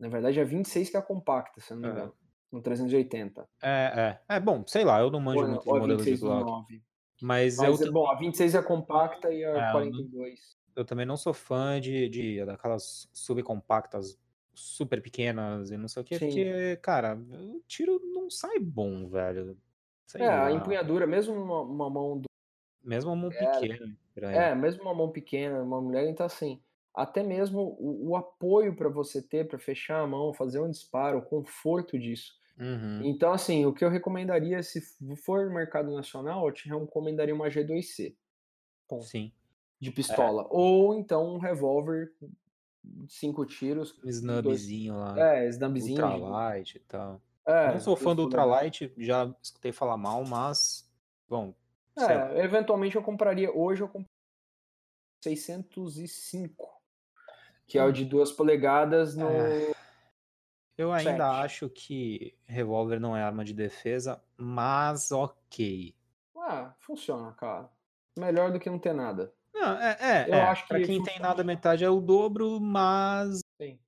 [0.00, 1.92] Na verdade, a 26 que é a compacta, se eu não me é.
[1.92, 2.14] engano.
[2.50, 3.46] No 380.
[3.62, 4.36] É, é.
[4.36, 6.82] É bom, sei lá, eu não manjo ou, muito de modelo de.
[7.22, 7.88] Mas, Mas eu.
[7.88, 10.58] É, bom, a 26 é compacta e a é, 42.
[10.74, 14.18] Eu também não sou fã de, de daquelas subcompactas
[14.54, 19.56] super pequenas e não sei o que, porque, cara, o tiro não sai bom, velho.
[20.06, 20.46] Sei é, lá.
[20.46, 22.24] a empunhadura, mesmo uma, uma mão do.
[22.82, 23.96] Mesmo uma mão é, pequena.
[24.16, 26.60] É, mesmo uma mão pequena, uma mulher, então assim,
[26.94, 31.18] até mesmo o, o apoio para você ter, para fechar a mão, fazer um disparo,
[31.18, 32.34] o conforto disso.
[32.58, 33.02] Uhum.
[33.04, 34.80] Então, assim, o que eu recomendaria, se
[35.16, 38.14] for no mercado nacional, eu te recomendaria uma G2C.
[38.86, 39.04] Ponto.
[39.04, 39.32] Sim.
[39.80, 39.92] De é.
[39.92, 40.42] pistola.
[40.42, 40.46] É.
[40.50, 42.12] Ou então um revólver
[43.08, 43.98] cinco tiros.
[44.04, 45.16] Um snubzinho dois...
[45.16, 45.34] lá.
[45.34, 46.04] É, snubzinho.
[46.04, 46.78] Ultralight de...
[46.78, 47.22] e tal.
[47.46, 50.88] É, não sou fã do Ultralight, já escutei falar mal, mas.
[51.28, 51.54] Bom.
[51.96, 53.50] É, eventualmente eu compraria.
[53.50, 54.08] Hoje eu compraria
[55.22, 56.79] 605
[57.70, 59.28] que é o de duas polegadas no.
[59.28, 59.70] É.
[60.76, 61.20] Eu ainda 7.
[61.20, 65.94] acho que revólver não é arma de defesa, mas ok.
[66.36, 67.70] Ah, funciona, cara.
[68.18, 69.32] Melhor do que não ter nada.
[69.54, 70.40] Não, é, é, Eu é.
[70.42, 73.40] acho que pra quem tem nada, metade é o dobro, mas.
[73.60, 73.78] Sim.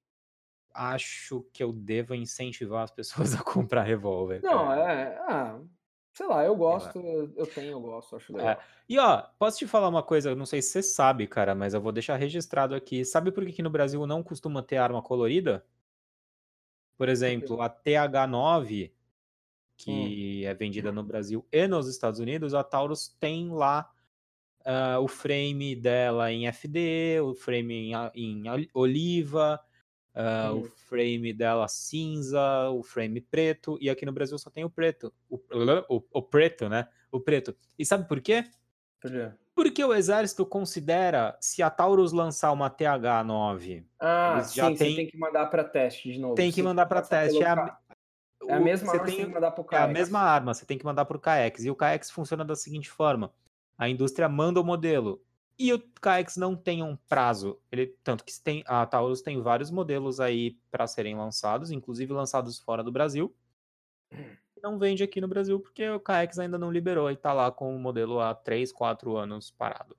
[0.72, 4.41] Acho que eu devo incentivar as pessoas a comprar revólver.
[4.45, 4.93] Não, cara.
[4.93, 5.18] é.
[5.28, 5.61] Ah,
[6.13, 6.99] Sei lá, eu gosto,
[7.37, 8.37] eu tenho, eu gosto, acho é.
[8.37, 8.51] legal.
[8.53, 8.59] É.
[8.89, 11.81] E ó, posso te falar uma coisa, não sei se você sabe, cara, mas eu
[11.81, 13.05] vou deixar registrado aqui.
[13.05, 15.65] Sabe por que, que no Brasil não costuma ter arma colorida?
[16.99, 18.93] Por exemplo, a TH9,
[19.77, 20.49] que hum.
[20.49, 23.91] é vendida no Brasil e nos Estados Unidos, a Taurus tem lá
[24.67, 28.45] uh, o frame dela em FD, o frame em, em
[28.75, 29.59] oliva,
[30.15, 34.71] Uh, o frame dela cinza, o frame preto, e aqui no Brasil só tem o
[34.71, 35.13] preto.
[35.31, 35.41] O,
[35.89, 36.87] o, o preto, né?
[37.11, 37.57] O preto.
[37.79, 38.45] E sabe por quê?
[39.01, 39.31] Por quê?
[39.55, 44.97] Porque o exército considera, se a Taurus lançar uma TH9, ah, eles já sim, tem,
[44.97, 46.35] tem que mandar para teste de novo.
[46.35, 47.43] Tem que mandar para teste.
[47.43, 47.79] É a,
[48.49, 49.79] é a mesma arma tem, que tem que mandar pro KX.
[49.79, 51.65] É a mesma arma, você tem que mandar pro KX.
[51.65, 53.31] E o KX funciona da seguinte forma:
[53.77, 55.23] a indústria manda o modelo,
[55.59, 57.61] E o KX não tem um prazo.
[57.71, 62.59] Ele tanto que tem a Taurus tem vários modelos aí para serem lançados, inclusive lançados
[62.59, 63.35] fora do Brasil.
[64.63, 67.75] Não vende aqui no Brasil porque o KX ainda não liberou e tá lá com
[67.75, 69.97] o modelo há 3, 4 anos parado.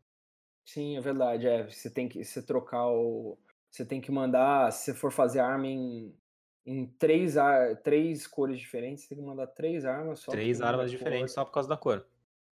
[0.65, 1.47] Sim, é verdade.
[1.47, 3.37] É, você tem que você trocar o
[3.73, 6.15] você tem que mandar, se for fazer arma em,
[6.63, 7.33] em três,
[7.83, 10.31] três cores diferentes, você tem que mandar três armas só.
[10.31, 12.05] Três armas diferentes só por causa da cor.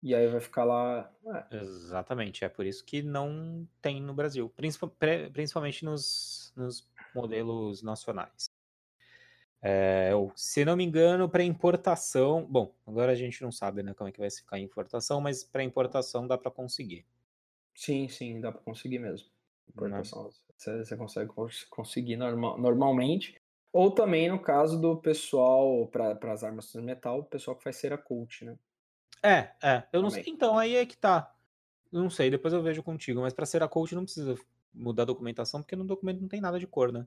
[0.03, 1.11] E aí vai ficar lá.
[1.51, 1.57] É.
[1.57, 4.51] Exatamente, é por isso que não tem no Brasil,
[5.33, 8.49] principalmente nos, nos modelos nacionais.
[9.63, 12.43] É, se não me engano, para importação.
[12.49, 15.43] Bom, agora a gente não sabe né, como é que vai ficar a importação, mas
[15.43, 17.05] para importação dá para conseguir.
[17.75, 19.27] Sim, sim, dá para conseguir mesmo.
[19.27, 19.73] Né.
[19.75, 21.29] Importação, você, você consegue
[21.69, 23.39] conseguir normal, normalmente.
[23.71, 27.77] Ou também no caso do pessoal, para as armas de metal, o pessoal que faz
[27.77, 28.57] cera cult, né?
[29.23, 29.83] É, é.
[29.93, 30.23] Eu não sei.
[30.27, 31.33] Então, aí é que tá.
[31.91, 33.21] Não sei, depois eu vejo contigo.
[33.21, 34.35] Mas pra ser a coach não precisa
[34.73, 37.05] mudar a documentação, porque no documento não tem nada de cor, né?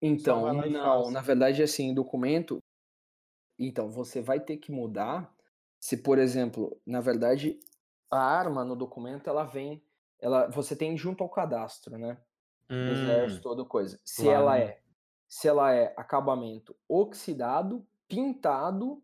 [0.00, 2.58] Então, não, na verdade, assim, documento.
[3.58, 5.34] Então, você vai ter que mudar
[5.78, 7.58] se, por exemplo, na verdade,
[8.10, 9.82] a arma no documento ela vem.
[10.18, 12.18] Ela, você tem junto ao cadastro, né?
[12.70, 14.00] Hum, exército, toda coisa.
[14.04, 14.40] Se claro.
[14.40, 14.80] ela é,
[15.28, 19.02] se ela é acabamento oxidado, pintado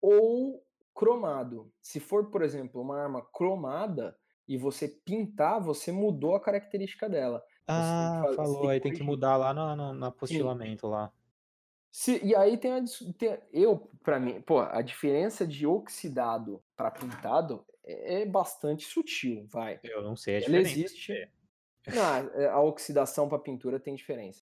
[0.00, 0.64] ou
[0.94, 1.70] cromado.
[1.82, 4.16] Se for, por exemplo, uma arma cromada
[4.46, 7.42] e você pintar, você mudou a característica dela.
[7.66, 10.92] Ah, falou, aí tem que mudar lá no, no, no apostilamento Sim.
[10.92, 11.12] lá.
[11.90, 12.84] Se, e aí tem, a,
[13.16, 19.46] tem eu, para mim, pô, a diferença de oxidado para pintado é, é, bastante sutil,
[19.46, 19.78] vai.
[19.84, 20.68] Eu não sei a diferença.
[20.68, 21.30] Ela existe.
[21.86, 24.42] Não, é, a oxidação para pintura tem diferença.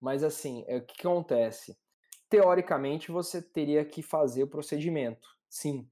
[0.00, 1.78] Mas assim, é, o que acontece?
[2.28, 5.88] Teoricamente, você teria que fazer o procedimento sim,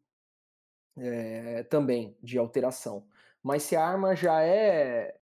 [0.97, 3.07] é, também de alteração.
[3.43, 5.19] Mas se a arma já é.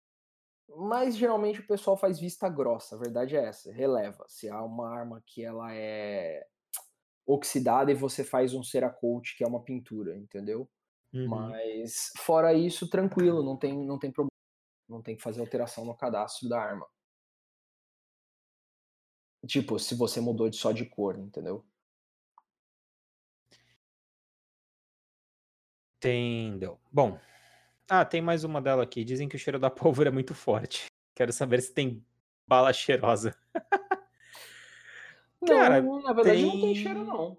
[0.77, 4.25] Mas geralmente o pessoal faz vista grossa, a verdade é essa, releva.
[4.27, 6.45] Se há uma arma que ela é
[7.25, 10.69] oxidada e você faz um Cerakote, que é uma pintura, entendeu?
[11.13, 11.27] Uhum.
[11.27, 14.31] Mas fora isso, tranquilo, não tem, não tem problema.
[14.87, 16.87] Não tem que fazer alteração no cadastro da arma.
[19.47, 21.65] Tipo, se você mudou de só de cor, entendeu?
[26.01, 26.79] Entendeu.
[26.91, 27.19] Bom.
[27.87, 29.03] Ah, tem mais uma dela aqui.
[29.03, 30.87] Dizem que o cheiro da pólvora é muito forte.
[31.13, 32.03] Quero saber se tem
[32.47, 33.35] bala cheirosa.
[35.39, 36.45] não, cara, na verdade tem...
[36.45, 37.37] não tem cheiro, não.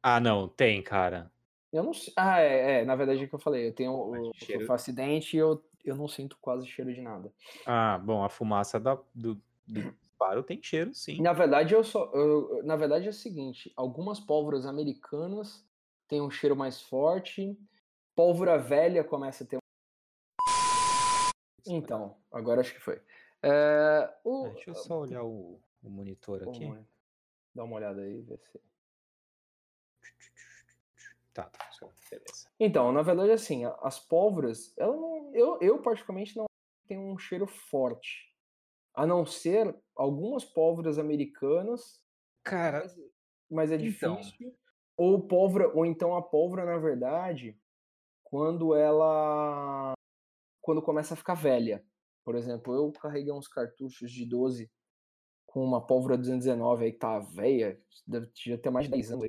[0.00, 1.32] Ah, não, tem, cara.
[1.72, 2.12] Eu não sei.
[2.16, 3.66] Ah, é, é, na verdade é que eu falei.
[3.66, 4.64] Eu tenho o, cheiro...
[4.68, 7.32] o acidente e eu, eu não sinto quase cheiro de nada.
[7.66, 9.34] Ah, bom, a fumaça da, do,
[9.66, 11.20] do disparo tem cheiro, sim.
[11.20, 12.08] Na verdade, eu só.
[12.14, 15.66] Eu, na verdade é o seguinte: algumas pólvoras americanas
[16.06, 17.58] têm um cheiro mais forte
[18.16, 19.58] Pólvora velha começa a ter.
[21.66, 23.02] Então, agora acho que foi.
[23.42, 24.46] É, o...
[24.46, 26.66] É, deixa eu só olhar o, o monitor aqui.
[27.54, 28.58] Dá uma olhada aí, ver se.
[31.34, 31.70] Tá, tá,
[32.10, 32.48] beleza.
[32.58, 36.46] Então, na verdade, assim, as pólvoras, ela não, eu, eu particularmente não
[36.88, 38.34] tenho um cheiro forte.
[38.94, 42.02] A não ser algumas pólvoras americanas.
[42.42, 42.98] Cara, mas,
[43.50, 44.16] mas é então.
[44.16, 44.56] difícil.
[44.96, 47.60] Ou pólvora, ou então a pólvora, na verdade,
[48.28, 49.94] quando ela
[50.60, 51.84] quando começa a ficar velha.
[52.24, 54.68] Por exemplo, eu carreguei uns cartuchos de 12
[55.46, 58.26] com uma pólvora 219 aí que tá velha, deve
[58.58, 59.28] ter mais de 10 anos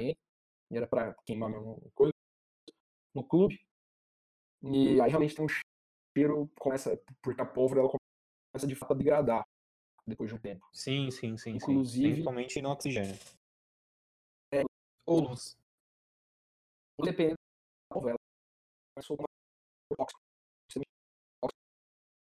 [0.00, 0.16] aí,
[0.70, 2.12] e era para queimar mesmo coisa
[3.14, 3.64] no clube.
[4.64, 8.96] E aí realmente tem um cheiro, começa, porque a pólvora ela começa de fato a
[8.96, 9.46] degradar
[10.04, 10.66] depois de um tempo.
[10.72, 11.52] Sim, sim, sim.
[11.52, 12.12] Inclusive, sim.
[12.12, 13.14] principalmente no oxigênio.
[14.52, 14.64] É,
[15.06, 15.56] Ou luz.
[17.00, 18.16] Dependendo da pólvora,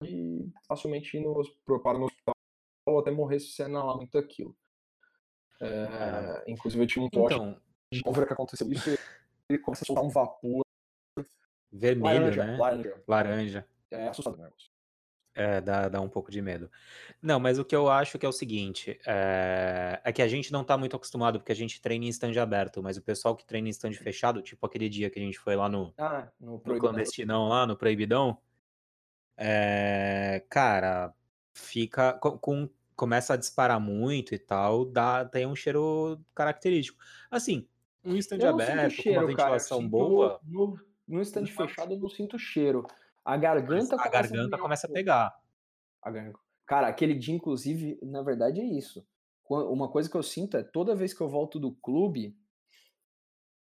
[0.04, 1.34] e facilmente ir no,
[1.82, 2.36] para no hospital
[2.88, 4.56] ou até morrer se você inalar muito aquilo.
[5.62, 6.52] É, é.
[6.52, 8.90] Inclusive eu tinha um poste então, de pólvora que aconteceu isso
[9.50, 10.64] ele começa a soltar um vapor
[11.72, 12.58] vermelho, laranja, né?
[12.58, 13.04] Laranja.
[13.08, 13.70] laranja.
[13.92, 14.75] É assustador o negócio.
[15.38, 16.72] É, dá, dá um pouco de medo.
[17.22, 20.50] Não, mas o que eu acho que é o seguinte, é, é que a gente
[20.50, 23.46] não tá muito acostumado, porque a gente treina em stand aberto, mas o pessoal que
[23.46, 26.62] treina em stand fechado, tipo aquele dia que a gente foi lá no, ah, no,
[26.66, 28.38] no clandestinão lá, no proibidão,
[29.36, 31.14] é, cara,
[31.54, 36.98] fica com, começa a disparar muito e tal, dá, tem um cheiro característico.
[37.30, 37.68] Assim,
[38.06, 40.40] um stand aberto, cheiro, com uma ventilação cara, boa...
[40.46, 42.88] No, no stand fechado eu não sinto cheiro.
[43.26, 45.36] A garganta, a garganta começa a pegar.
[46.02, 46.12] A
[46.66, 49.06] Cara, aquele dia, inclusive, na verdade é isso.
[49.50, 52.36] Uma coisa que eu sinto é toda vez que eu volto do clube,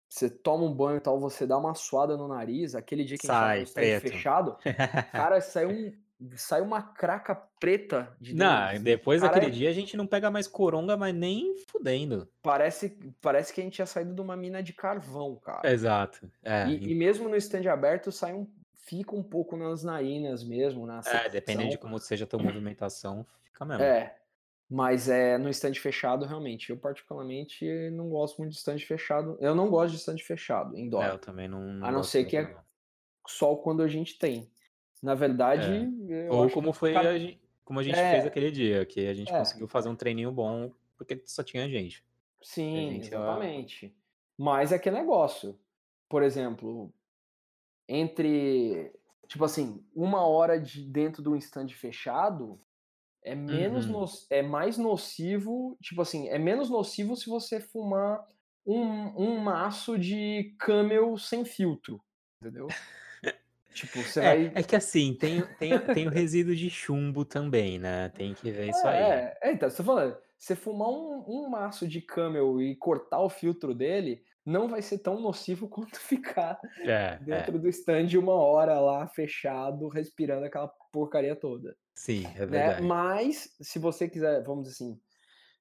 [0.09, 3.27] você toma um banho e tal, você dá uma suada no nariz, aquele dia que
[3.27, 4.57] Sai, a gente tava fechado,
[5.13, 5.93] cara, saiu um,
[6.37, 8.47] sai uma craca preta de dentro.
[8.47, 12.29] Não, depois cara, daquele dia a gente não pega mais coronga, mas nem fudendo.
[12.43, 15.71] Parece, parece que a gente tinha saído de uma mina de carvão, cara.
[15.71, 16.29] Exato.
[16.43, 16.95] É, e, e...
[16.95, 18.49] mesmo no stand aberto, sai um,
[18.89, 20.87] fica um pouco nas narinas mesmo.
[20.87, 23.83] Na é, dependendo de como seja a tua movimentação, fica mesmo.
[23.83, 24.17] É.
[24.71, 26.71] Mas é no stand fechado, realmente.
[26.71, 29.37] Eu, particularmente, não gosto muito de stand fechado.
[29.41, 31.05] Eu não gosto de stand fechado, indoor.
[31.05, 31.61] É, eu também não.
[31.61, 32.55] não a não ser que é
[33.27, 34.51] só quando a gente tem.
[35.03, 35.89] Na verdade.
[36.11, 36.31] É.
[36.31, 37.11] Ou como foi cada...
[37.11, 38.13] a gente, como a gente é.
[38.13, 39.39] fez aquele dia, que a gente é.
[39.39, 42.05] conseguiu fazer um treininho bom porque só tinha gente.
[42.43, 43.95] Sim, gente, exatamente.
[44.37, 45.59] Mas é que negócio.
[46.09, 46.93] Por exemplo,
[47.89, 48.93] entre.
[49.27, 52.61] Tipo assim, uma hora de dentro de um stand fechado
[53.23, 54.01] é menos uhum.
[54.01, 58.25] no, é mais nocivo, tipo assim, é menos nocivo se você fumar
[58.65, 58.83] um,
[59.23, 62.01] um maço de camel sem filtro,
[62.41, 62.69] entendeu?
[63.75, 64.53] Tipo, você é, vai...
[64.57, 68.09] é que assim, tem, tem, tem o resíduo de chumbo também, né?
[68.09, 68.97] Tem que ver isso aí.
[68.97, 73.21] É, é então, você tá falando, você fumar um, um maço de camel e cortar
[73.21, 77.59] o filtro dele, não vai ser tão nocivo quanto ficar é, dentro é.
[77.59, 81.77] do stand uma hora lá, fechado, respirando aquela porcaria toda.
[81.95, 82.47] Sim, é né?
[82.47, 82.83] verdade.
[82.83, 82.89] Né?
[82.89, 85.01] Mas, se você quiser, vamos dizer assim,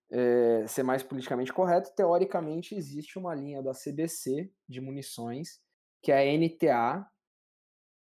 [0.10, 5.60] é, ser mais politicamente correto, teoricamente existe uma linha da CBC de munições,
[6.02, 7.06] que é a NTA,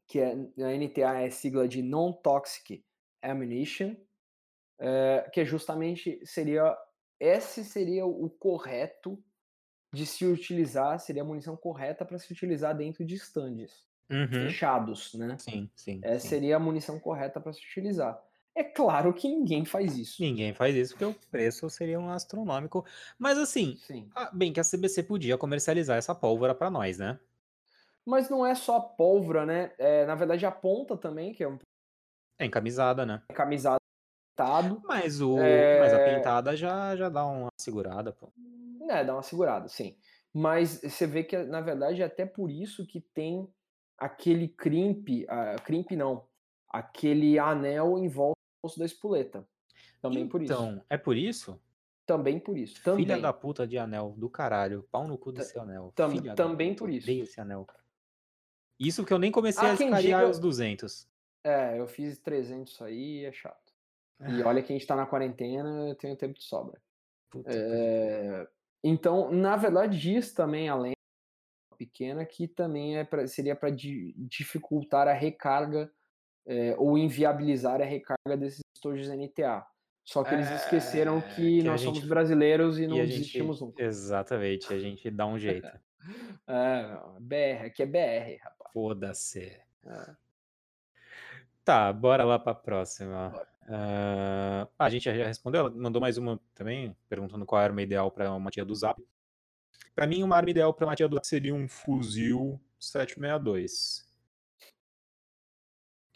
[0.07, 2.83] que é, a NTA é sigla de Non-Toxic
[3.21, 3.95] Ammunition,
[4.79, 6.75] é, que é justamente seria
[7.19, 9.23] esse seria o correto
[9.93, 14.27] de se utilizar, seria a munição correta para se utilizar dentro de stands uhum.
[14.27, 15.37] fechados, né?
[15.37, 15.99] Sim, sim.
[16.01, 16.29] Essa sim.
[16.29, 18.19] seria a munição correta para se utilizar.
[18.55, 20.21] É claro que ninguém faz isso.
[20.21, 22.85] Ninguém faz isso porque o preço seria um astronômico.
[23.17, 23.79] Mas assim,
[24.33, 27.19] bem que a CBC podia comercializar essa pólvora para nós, né?
[28.05, 29.71] Mas não é só a pólvora, né?
[29.77, 31.57] É, na verdade, a ponta também, que é um.
[32.39, 33.21] É encamisada, né?
[33.31, 33.77] Encamisada.
[34.83, 35.79] Mas, o, é...
[35.79, 38.31] mas a pintada já, já dá uma segurada, pô.
[38.89, 39.97] É, dá uma segurada, sim.
[40.33, 43.47] Mas você vê que, na verdade, é até por isso que tem
[43.97, 46.27] aquele crimp, uh, crimp não,
[46.67, 48.39] aquele anel em volta
[48.77, 49.47] da espoleta.
[50.01, 50.53] Também então, por isso.
[50.53, 51.61] Então, é por isso?
[52.05, 52.83] Também por isso.
[52.83, 53.05] Também.
[53.05, 54.83] Filha da puta de anel do caralho.
[54.91, 55.93] Pau no cu desse anel.
[55.95, 57.05] Tam, Filha também por isso.
[57.05, 57.65] Odeio esse anel.
[58.79, 60.29] Isso que eu nem comecei a escanear diga...
[60.29, 61.07] os 200.
[61.45, 63.71] É, eu fiz 300 aí é chato.
[64.19, 66.81] E olha que a gente tá na quarentena, eu tenho tempo de sobra.
[67.45, 68.47] É...
[68.83, 70.93] Então, na verdade, diz também, além
[71.77, 75.91] pequena, que também é pra, seria para dificultar a recarga
[76.45, 79.65] é, ou inviabilizar a recarga desses estojos NTA.
[80.05, 81.95] Só que eles esqueceram que, que nós gente...
[81.95, 83.73] somos brasileiros e não existimos um.
[83.77, 85.67] Exatamente, a gente dá um jeito.
[86.47, 88.71] é, BR, aqui é BR, rapaz.
[88.73, 89.57] Foda-se.
[89.85, 90.15] É.
[91.63, 93.33] Tá, bora lá pra próxima.
[93.63, 98.11] Uh, a gente já respondeu, ela mandou mais uma também, perguntando qual era uma ideal
[98.11, 99.01] para uma tia do Zap.
[99.95, 104.05] Para mim, uma arma ideal para uma tia do Zap seria um fuzil 762.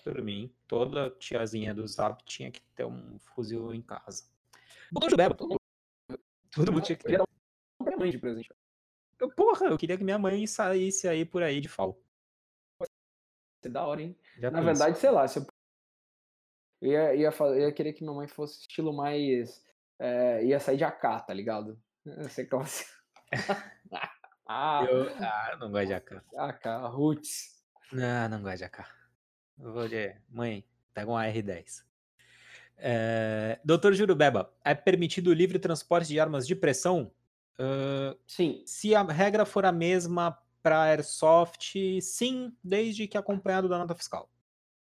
[0.03, 4.25] Para mim, toda tiazinha do Zap tinha que ter um fuzil em casa.
[4.91, 6.21] Botou Jubeba, todo mundo,
[6.51, 7.17] todo mundo tinha que ter.
[7.17, 8.49] De.
[9.19, 11.97] Eu, porra, eu queria que minha mãe saísse aí por aí de fal.
[13.61, 14.17] Ser da hora, hein?
[14.39, 15.45] Já Na verdade, sei lá, se eu
[16.81, 19.63] eu ia, ia, ia querer que minha mãe fosse estilo mais.
[19.99, 21.79] É, ia sair de AK, tá ligado?
[22.29, 22.85] Ser classe.
[24.47, 26.23] ah, eu, ah, não gosto de AK.
[26.35, 27.63] AK, Roots.
[27.91, 28.85] Não, não gosto de AK.
[29.59, 31.83] Eu vou dizer, mãe, pega um AR-10.
[32.77, 37.11] É, Doutor Jurubeba, é permitido o livre transporte de armas de pressão?
[37.59, 38.61] Uh, sim.
[38.67, 40.37] Se a regra for a mesma
[40.67, 44.29] para Airsoft, sim, desde que acompanhado da nota fiscal.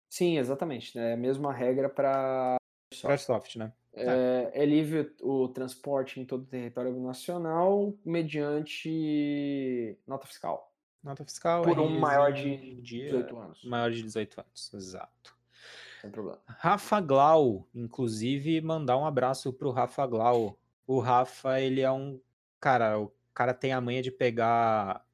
[0.09, 0.99] Sim, exatamente.
[0.99, 2.57] É a mesma regra para
[3.05, 3.71] Airsoft, né?
[3.93, 10.73] É, é, livre o transporte em todo o território nacional mediante nota fiscal.
[11.01, 13.63] Nota fiscal por um maior de 18 anos.
[13.63, 15.37] Maior de 18 anos, exato.
[16.01, 16.41] Sem problema.
[16.47, 20.59] Rafa Glau, inclusive, mandar um abraço pro Rafa Glau.
[20.85, 22.19] O Rafa, ele é um.
[22.59, 25.05] Cara, o cara tem a manha de pegar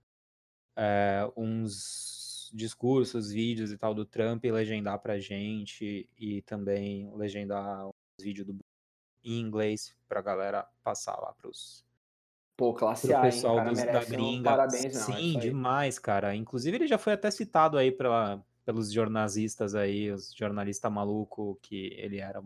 [0.78, 7.88] é, uns discursos, vídeos e tal do Trump e legendar pra gente e também legendar
[7.88, 8.57] os vídeos do
[9.23, 11.84] em inglês pra galera passar lá pros
[12.55, 13.65] Pô, classe pro A, pessoal hein?
[13.65, 14.39] Dos, da gringa.
[14.51, 16.36] Um parabéns, não, Sim, demais, cara.
[16.36, 21.93] Inclusive ele já foi até citado aí pra, pelos jornalistas aí, os jornalistas maluco que
[21.97, 22.41] ele era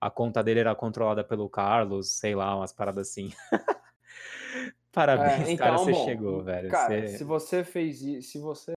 [0.00, 3.32] a conta dele era controlada pelo Carlos, sei lá, umas paradas assim.
[4.92, 6.70] Parabéns, é, então, cara, você bom, chegou, velho.
[6.70, 7.16] Cara, você...
[7.16, 8.72] se você fez isso, se você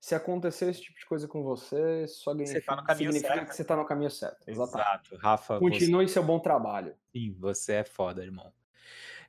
[0.00, 3.48] se acontecer esse tipo de coisa com você, só você tá no caminho significa certo.
[3.48, 4.48] que você tá no caminho certo.
[4.48, 4.88] Exatamente.
[4.88, 5.58] Exato, Rafa.
[5.58, 6.14] Continue você...
[6.14, 6.94] seu bom trabalho.
[7.12, 8.52] Sim, você é foda, irmão.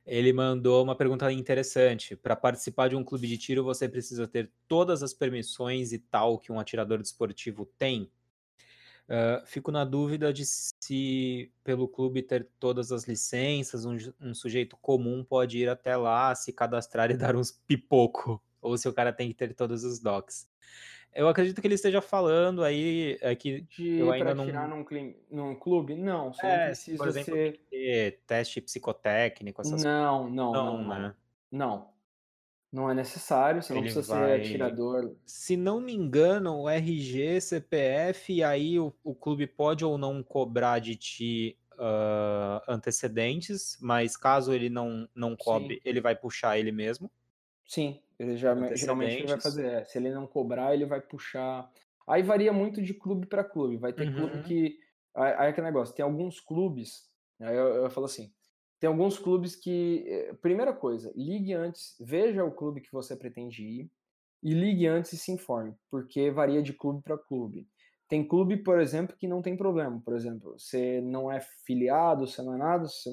[0.06, 2.16] Ele mandou uma pergunta interessante.
[2.16, 6.38] Para participar de um clube de tiro, você precisa ter todas as permissões e tal
[6.38, 8.10] que um atirador desportivo tem?
[9.08, 14.76] Uh, fico na dúvida de se, pelo clube ter todas as licenças, um, um, sujeito
[14.76, 19.10] comum pode ir até lá, se cadastrar e dar uns pipoco, ou se o cara
[19.10, 20.46] tem que ter todos os docs.
[21.14, 24.84] Eu acredito que ele esteja falando aí é que de eu ainda não tirar num,
[25.30, 30.18] num clube, não, você é, não precisa por exemplo, ser ter teste psicotécnico, essas não,
[30.18, 30.36] coisas.
[30.36, 31.14] Não, não, não, né?
[31.50, 31.97] Não.
[32.70, 34.40] Não é necessário, você não precisa vai...
[34.40, 35.16] ser atirador.
[35.24, 40.22] Se não me engano, o RG, CPF, e aí o, o clube pode ou não
[40.22, 45.80] cobrar de ti uh, antecedentes, mas caso ele não, não cobre, Sim.
[45.84, 47.10] ele vai puxar ele mesmo.
[47.66, 49.66] Sim, ele já, geralmente ele vai fazer.
[49.66, 51.70] É, se ele não cobrar, ele vai puxar.
[52.06, 53.76] Aí varia muito de clube para clube.
[53.76, 54.14] Vai ter uhum.
[54.14, 54.78] clube que.
[55.14, 57.08] Aí, aí é que negócio, tem alguns clubes.
[57.40, 58.32] Aí eu, eu falo assim:
[58.80, 60.04] tem alguns clubes que.
[60.06, 63.90] Eh, primeira coisa, ligue antes, veja o clube que você pretende ir
[64.42, 67.68] e ligue antes e se informe, porque varia de clube para clube.
[68.08, 70.00] Tem clube, por exemplo, que não tem problema.
[70.04, 73.10] Por exemplo, você não é filiado, você não é nada, você,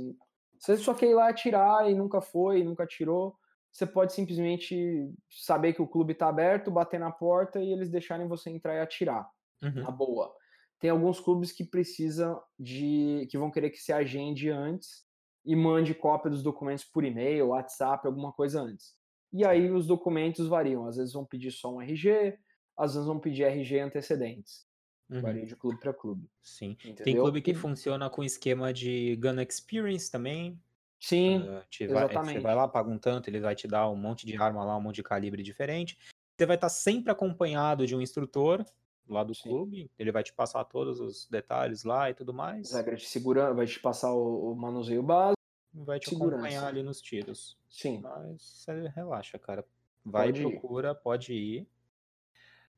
[0.57, 3.36] você só quer ir lá atirar e nunca foi, nunca tirou.
[3.72, 8.28] Você pode simplesmente saber que o clube está aberto, bater na porta e eles deixarem
[8.28, 9.28] você entrar e atirar.
[9.61, 9.82] Uhum.
[9.82, 10.34] Na boa.
[10.80, 13.28] Tem alguns clubes que precisam de.
[13.30, 15.05] que vão querer que se agende antes
[15.46, 18.96] e mande cópia dos documentos por e-mail, WhatsApp, alguma coisa antes.
[19.32, 20.88] E aí os documentos variam.
[20.88, 22.38] Às vezes vão pedir só um RG,
[22.78, 24.66] às vezes vão pedir RG antecedentes.
[25.10, 25.22] Uhum.
[25.22, 26.28] Varia de clube para clube.
[26.41, 26.72] Sim.
[26.84, 27.04] Entendeu?
[27.04, 30.60] Tem clube que funciona com esquema de Gun Experience também.
[31.00, 31.93] Sim, uh, exatamente.
[31.93, 34.64] Vai, você vai lá, paga um tanto, ele vai te dar um monte de arma
[34.64, 35.98] lá, um monte de calibre diferente.
[36.36, 38.66] Você vai estar sempre acompanhado de um instrutor
[39.08, 39.49] lá do Sim.
[39.49, 42.72] clube, ele vai te passar todos os detalhes lá e tudo mais.
[42.72, 45.36] Regra de segurança, vai te passar o, o manuseio básico.
[45.74, 46.36] Vai te segurança.
[46.36, 47.58] acompanhar ali nos tiros.
[47.70, 47.99] Sim.
[48.01, 49.66] Mas relaxa, cara.
[50.03, 51.03] Vai, pode procura, ir.
[51.03, 51.68] pode ir.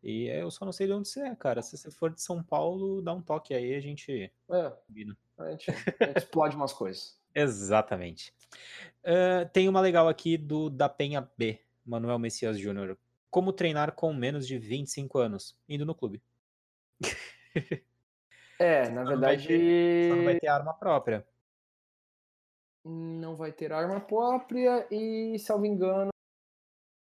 [0.04, 1.62] E eu só não sei de onde você é, cara.
[1.62, 4.32] Se você for de São Paulo, dá um toque aí, a gente.
[4.50, 4.74] É.
[5.38, 7.20] A gente, a gente explode umas coisas.
[7.36, 8.34] Exatamente.
[9.04, 12.98] Uh, tem uma legal aqui do da Penha B, Manuel Messias Júnior.
[13.30, 15.58] Como treinar com menos de 25 anos?
[15.68, 16.22] Indo no clube.
[18.60, 20.10] É, na verdade.
[20.10, 21.28] Só não vai ter arma própria.
[22.84, 26.10] Não vai ter arma própria e, salvo engano,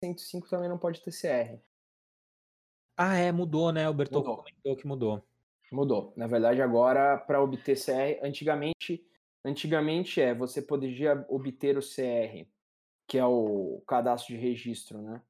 [0.03, 1.61] 105 também não pode ter CR.
[2.97, 3.87] Ah, é, mudou, né?
[3.87, 5.23] O Bertoldo comentou que mudou.
[5.71, 6.13] Mudou.
[6.15, 9.05] Na verdade, agora, para obter CR, antigamente,
[9.43, 12.47] antigamente é, você poderia obter o CR,
[13.07, 15.21] que é o cadastro de registro, né?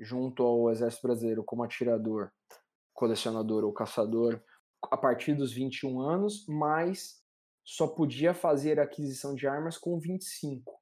[0.00, 2.30] Junto ao Exército Brasileiro como atirador,
[2.94, 4.42] colecionador ou caçador
[4.90, 7.22] a partir dos 21 anos, mas
[7.62, 10.72] só podia fazer aquisição de armas com 25.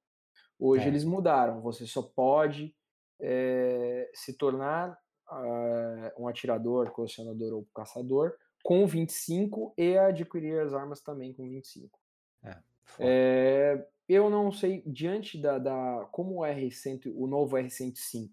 [0.59, 0.89] Hoje é.
[0.89, 2.75] eles mudaram, você só pode
[3.21, 4.97] é, se tornar
[5.31, 11.99] uh, um atirador, colecionador ou caçador com 25 e adquirir as armas também com 25.
[12.45, 12.59] É,
[12.99, 18.31] é, eu não sei, diante da, da como o R100, o novo R105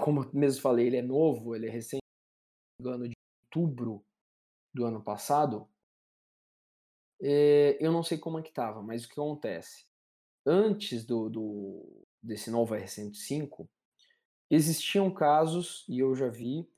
[0.00, 2.00] como mesmo falei, ele é novo, ele é recente,
[2.84, 3.14] ano de
[3.44, 4.04] outubro
[4.72, 5.68] do ano passado.
[7.22, 9.86] É, eu não sei como é que estava, mas o que acontece?
[10.46, 13.68] Antes do, do desse novo R105,
[14.50, 16.68] existiam casos, e eu já vi,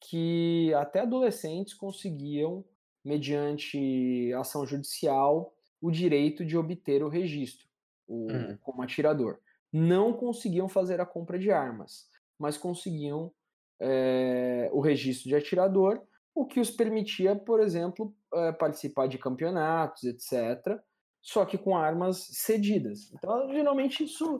[0.00, 2.64] que até adolescentes conseguiam,
[3.04, 7.68] mediante ação judicial, o direito de obter o registro
[8.06, 8.56] o, hum.
[8.62, 9.38] como atirador.
[9.72, 13.32] Não conseguiam fazer a compra de armas mas conseguiam
[13.80, 16.02] é, o registro de atirador,
[16.34, 20.80] o que os permitia, por exemplo, é, participar de campeonatos, etc.,
[21.22, 23.10] só que com armas cedidas.
[23.12, 24.36] Então, geralmente isso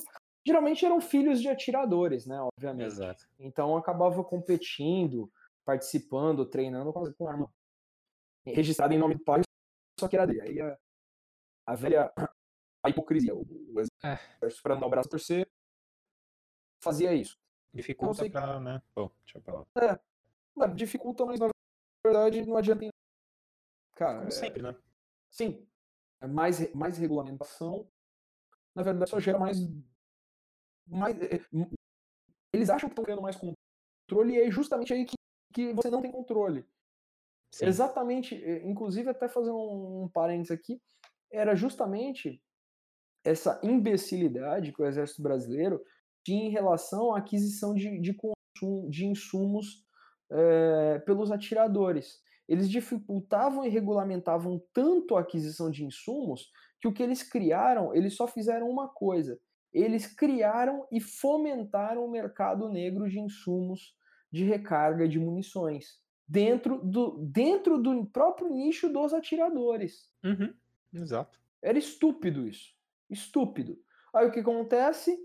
[0.47, 2.87] geralmente eram filhos de atiradores, né, obviamente.
[2.87, 3.27] Exato.
[3.39, 5.33] Então acabava competindo,
[5.65, 7.51] participando, treinando com arma
[8.45, 9.41] registrada em nome do pai,
[9.99, 10.43] só que era dele.
[10.43, 10.79] Aí a,
[11.67, 12.13] a velha
[12.83, 14.21] a hipocrisia, o, o é.
[14.43, 15.51] exército para não o braço torcer,
[16.83, 17.39] fazia isso.
[17.75, 18.31] Dificulta sei...
[18.31, 18.81] pra, né?
[18.95, 19.67] Oh, deixa eu falar.
[19.79, 21.49] É, dificulta, mas na
[22.07, 22.89] verdade não adianta.
[23.97, 24.63] Cara, Como sempre, é...
[24.63, 24.77] né?
[25.31, 25.67] Sim.
[26.21, 27.91] É mais, mais regulamentação,
[28.75, 29.59] na verdade só gera mais.
[30.87, 31.41] mais é,
[32.53, 35.17] eles acham que estão criando mais controle e é justamente aí que,
[35.53, 36.65] que você não tem controle.
[37.53, 37.67] Sim.
[37.67, 38.35] Exatamente,
[38.65, 40.81] inclusive até fazer um, um parênteses aqui,
[41.31, 42.43] era justamente
[43.25, 45.85] essa imbecilidade que o exército brasileiro
[46.33, 49.85] em relação à aquisição de, de, consumo, de insumos
[50.31, 52.23] é, pelos atiradores.
[52.49, 58.15] Eles dificultavam e regulamentavam tanto a aquisição de insumos que o que eles criaram, eles
[58.15, 59.39] só fizeram uma coisa:
[59.73, 63.97] eles criaram e fomentaram o mercado negro de insumos
[64.31, 70.11] de recarga de munições dentro do, dentro do próprio nicho dos atiradores.
[70.25, 70.53] Uhum,
[70.93, 71.39] exato.
[71.63, 72.75] Era estúpido isso.
[73.09, 73.79] Estúpido.
[74.13, 75.17] Aí o que acontece?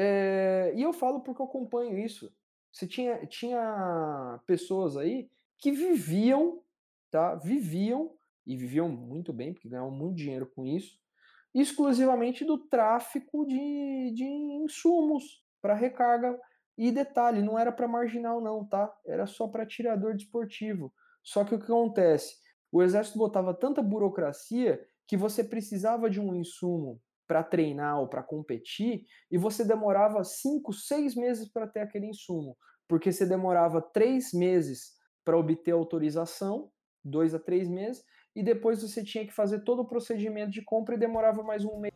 [0.00, 0.72] É...
[0.76, 2.32] E eu falo porque eu acompanho isso.
[2.72, 6.62] Você tinha, tinha pessoas aí que viviam,
[7.10, 7.34] tá?
[7.34, 8.14] Viviam,
[8.46, 10.96] e viviam muito bem, porque ganhavam muito dinheiro com isso,
[11.52, 16.38] exclusivamente do tráfico de, de insumos para recarga.
[16.76, 18.94] E detalhe, não era para marginal, não, tá?
[19.04, 20.94] Era só para tirador desportivo.
[21.24, 22.36] Só que o que acontece?
[22.70, 28.22] O exército botava tanta burocracia que você precisava de um insumo para treinar ou para
[28.22, 32.56] competir e você demorava cinco, seis meses para ter aquele insumo,
[32.88, 36.70] porque você demorava três meses para obter autorização,
[37.04, 38.02] dois a três meses,
[38.34, 41.78] e depois você tinha que fazer todo o procedimento de compra e demorava mais um
[41.78, 41.94] mês.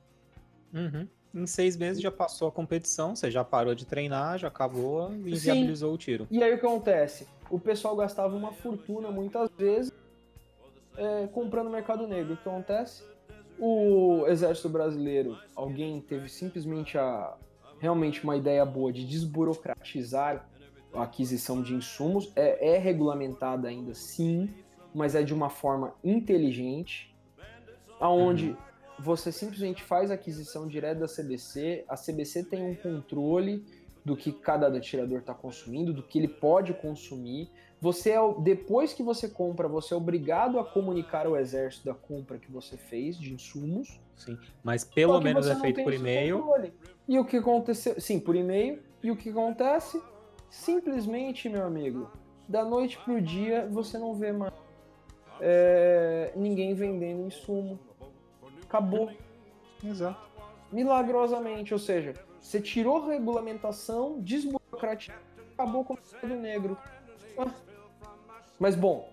[0.74, 1.08] Uhum.
[1.34, 5.32] Em seis meses já passou a competição, você já parou de treinar, já acabou e
[5.32, 5.94] inviabilizou Sim.
[5.94, 6.28] o tiro.
[6.30, 7.26] E aí o que acontece?
[7.48, 9.92] O pessoal gastava uma fortuna muitas vezes
[10.94, 12.34] é, comprando mercado negro.
[12.34, 13.02] O que acontece?
[13.58, 17.36] O exército brasileiro, alguém teve simplesmente a
[17.78, 20.48] realmente uma ideia boa de desburocratizar
[20.94, 22.32] a aquisição de insumos.
[22.36, 24.48] É, é regulamentada ainda, sim,
[24.94, 27.14] mas é de uma forma inteligente,
[27.98, 28.56] aonde uhum.
[28.98, 33.64] você simplesmente faz a aquisição direto da CBC, a CBC tem um controle
[34.04, 37.50] do que cada atirador está consumindo, do que ele pode consumir.
[37.80, 42.38] Você é, depois que você compra, você é obrigado a comunicar ao exército da compra
[42.38, 44.00] que você fez de insumos.
[44.16, 46.44] Sim, mas pelo menos é feito por e-mail.
[47.08, 48.00] E o que aconteceu?
[48.00, 48.80] Sim, por e-mail.
[49.02, 50.00] E o que acontece?
[50.48, 52.10] Simplesmente, meu amigo,
[52.48, 54.52] da noite pro dia você não vê mais
[55.40, 57.80] é, ninguém vendendo insumo.
[58.62, 59.10] Acabou.
[59.84, 60.30] Exato.
[60.70, 65.14] Milagrosamente, ou seja, você tirou regulamentação, desburocratizou,
[65.54, 66.76] acabou com o mercado negro.
[67.38, 67.46] Ah.
[68.58, 69.08] Mas bom.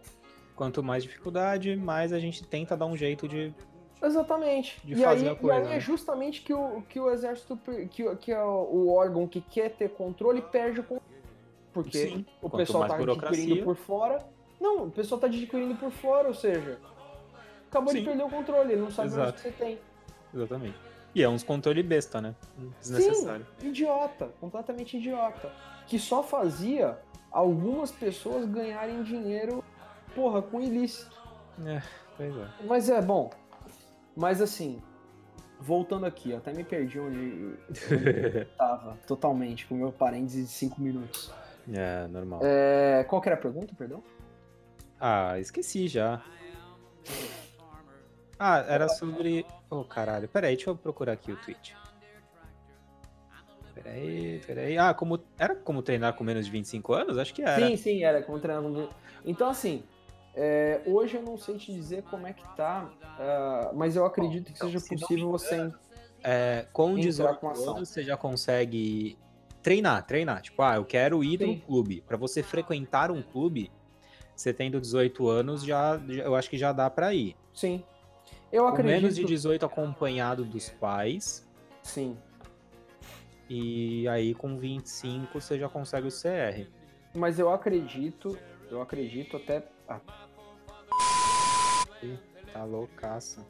[0.56, 3.54] Quanto mais dificuldade, mais a gente tenta dar um jeito de.
[4.02, 4.82] Exatamente.
[4.84, 5.60] De e fazer aí, a coisa.
[5.60, 5.80] E aí é né?
[5.80, 7.58] justamente que o, que o exército,
[7.92, 11.20] que, que é o órgão que quer ter controle perde o controle.
[11.72, 12.26] Porque Sim.
[12.42, 14.26] o Quanto pessoal tá adquirindo por fora.
[14.60, 16.78] Não, o pessoal tá adquirindo por fora, ou seja,
[17.70, 18.00] acabou Sim.
[18.00, 19.30] de perder o controle, ele não sabe Exato.
[19.30, 19.80] onde você tem.
[20.34, 20.78] Exatamente.
[21.14, 22.36] E é uns controle besta, né?
[22.80, 23.46] Desnecessário.
[23.60, 25.52] Sim, idiota, completamente idiota.
[25.88, 27.00] Que só fazia
[27.32, 29.64] algumas pessoas ganharem dinheiro,
[30.14, 31.18] porra, com ilícito.
[31.66, 31.82] É,
[32.16, 32.48] pois é.
[32.66, 33.30] Mas é, bom.
[34.16, 34.82] Mas assim,
[35.60, 37.58] voltando aqui, até me perdi onde,
[37.90, 41.32] eu tava totalmente, com o meu parênteses de 5 minutos.
[41.72, 42.40] É, normal.
[42.44, 44.04] É, qual que era a pergunta, perdão?
[45.00, 46.22] Ah, esqueci já.
[48.38, 49.46] Ah, era sobre.
[49.70, 50.28] Oh, caralho.
[50.28, 51.76] Peraí, deixa eu procurar aqui o tweet.
[53.74, 54.78] Peraí, peraí.
[54.78, 55.20] Ah, como...
[55.38, 57.18] era como treinar com menos de 25 anos?
[57.18, 57.68] Acho que era.
[57.68, 58.90] Sim, sim, era como treinar com.
[59.24, 59.84] Então, assim,
[60.36, 64.46] é, hoje eu não sei te dizer como é que tá, uh, mas eu acredito
[64.46, 65.72] Bom, que então, seja possível você.
[66.22, 69.18] É, com 18 anos você já consegue
[69.62, 70.42] treinar, treinar.
[70.42, 72.02] Tipo, ah, eu quero ir no clube.
[72.02, 73.72] Para você frequentar um clube,
[74.36, 77.36] você tendo 18 anos, já, eu acho que já dá para ir.
[77.54, 77.84] Sim.
[78.52, 79.02] Eu acredito.
[79.02, 81.48] Menos de 18 acompanhado dos pais.
[81.84, 82.18] Sim.
[83.50, 86.68] E aí com 25 você já consegue o CR.
[87.16, 88.38] Mas eu acredito,
[88.70, 89.64] eu acredito até.
[89.88, 90.00] Ah.
[92.54, 93.46] Tá loucaça.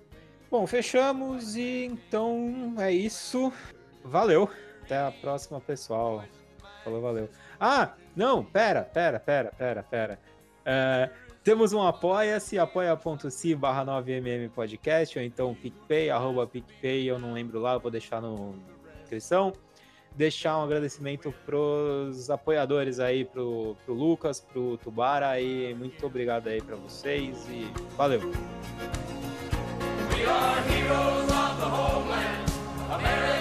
[0.50, 3.54] Bom, fechamos e então é isso.
[4.04, 4.50] Valeu.
[4.84, 6.24] Até a próxima, pessoal.
[6.84, 7.30] Falou, valeu.
[7.60, 10.20] Ah, não, pera, pera, pera, pera, pera.
[10.66, 11.10] É,
[11.50, 17.60] temos um apoia-se, apoia.se barra 9mm podcast, ou então PicPay, arroba PicPay, eu não lembro
[17.60, 18.52] lá, vou deixar no,
[18.86, 19.52] na descrição.
[20.16, 26.62] Deixar um agradecimento pros apoiadores aí, pro, pro Lucas, pro Tubara, e muito obrigado aí
[26.62, 27.68] para vocês, e
[27.98, 28.20] valeu!
[28.20, 28.28] We
[30.28, 32.46] are heroes of the homeland,
[32.92, 33.39] America.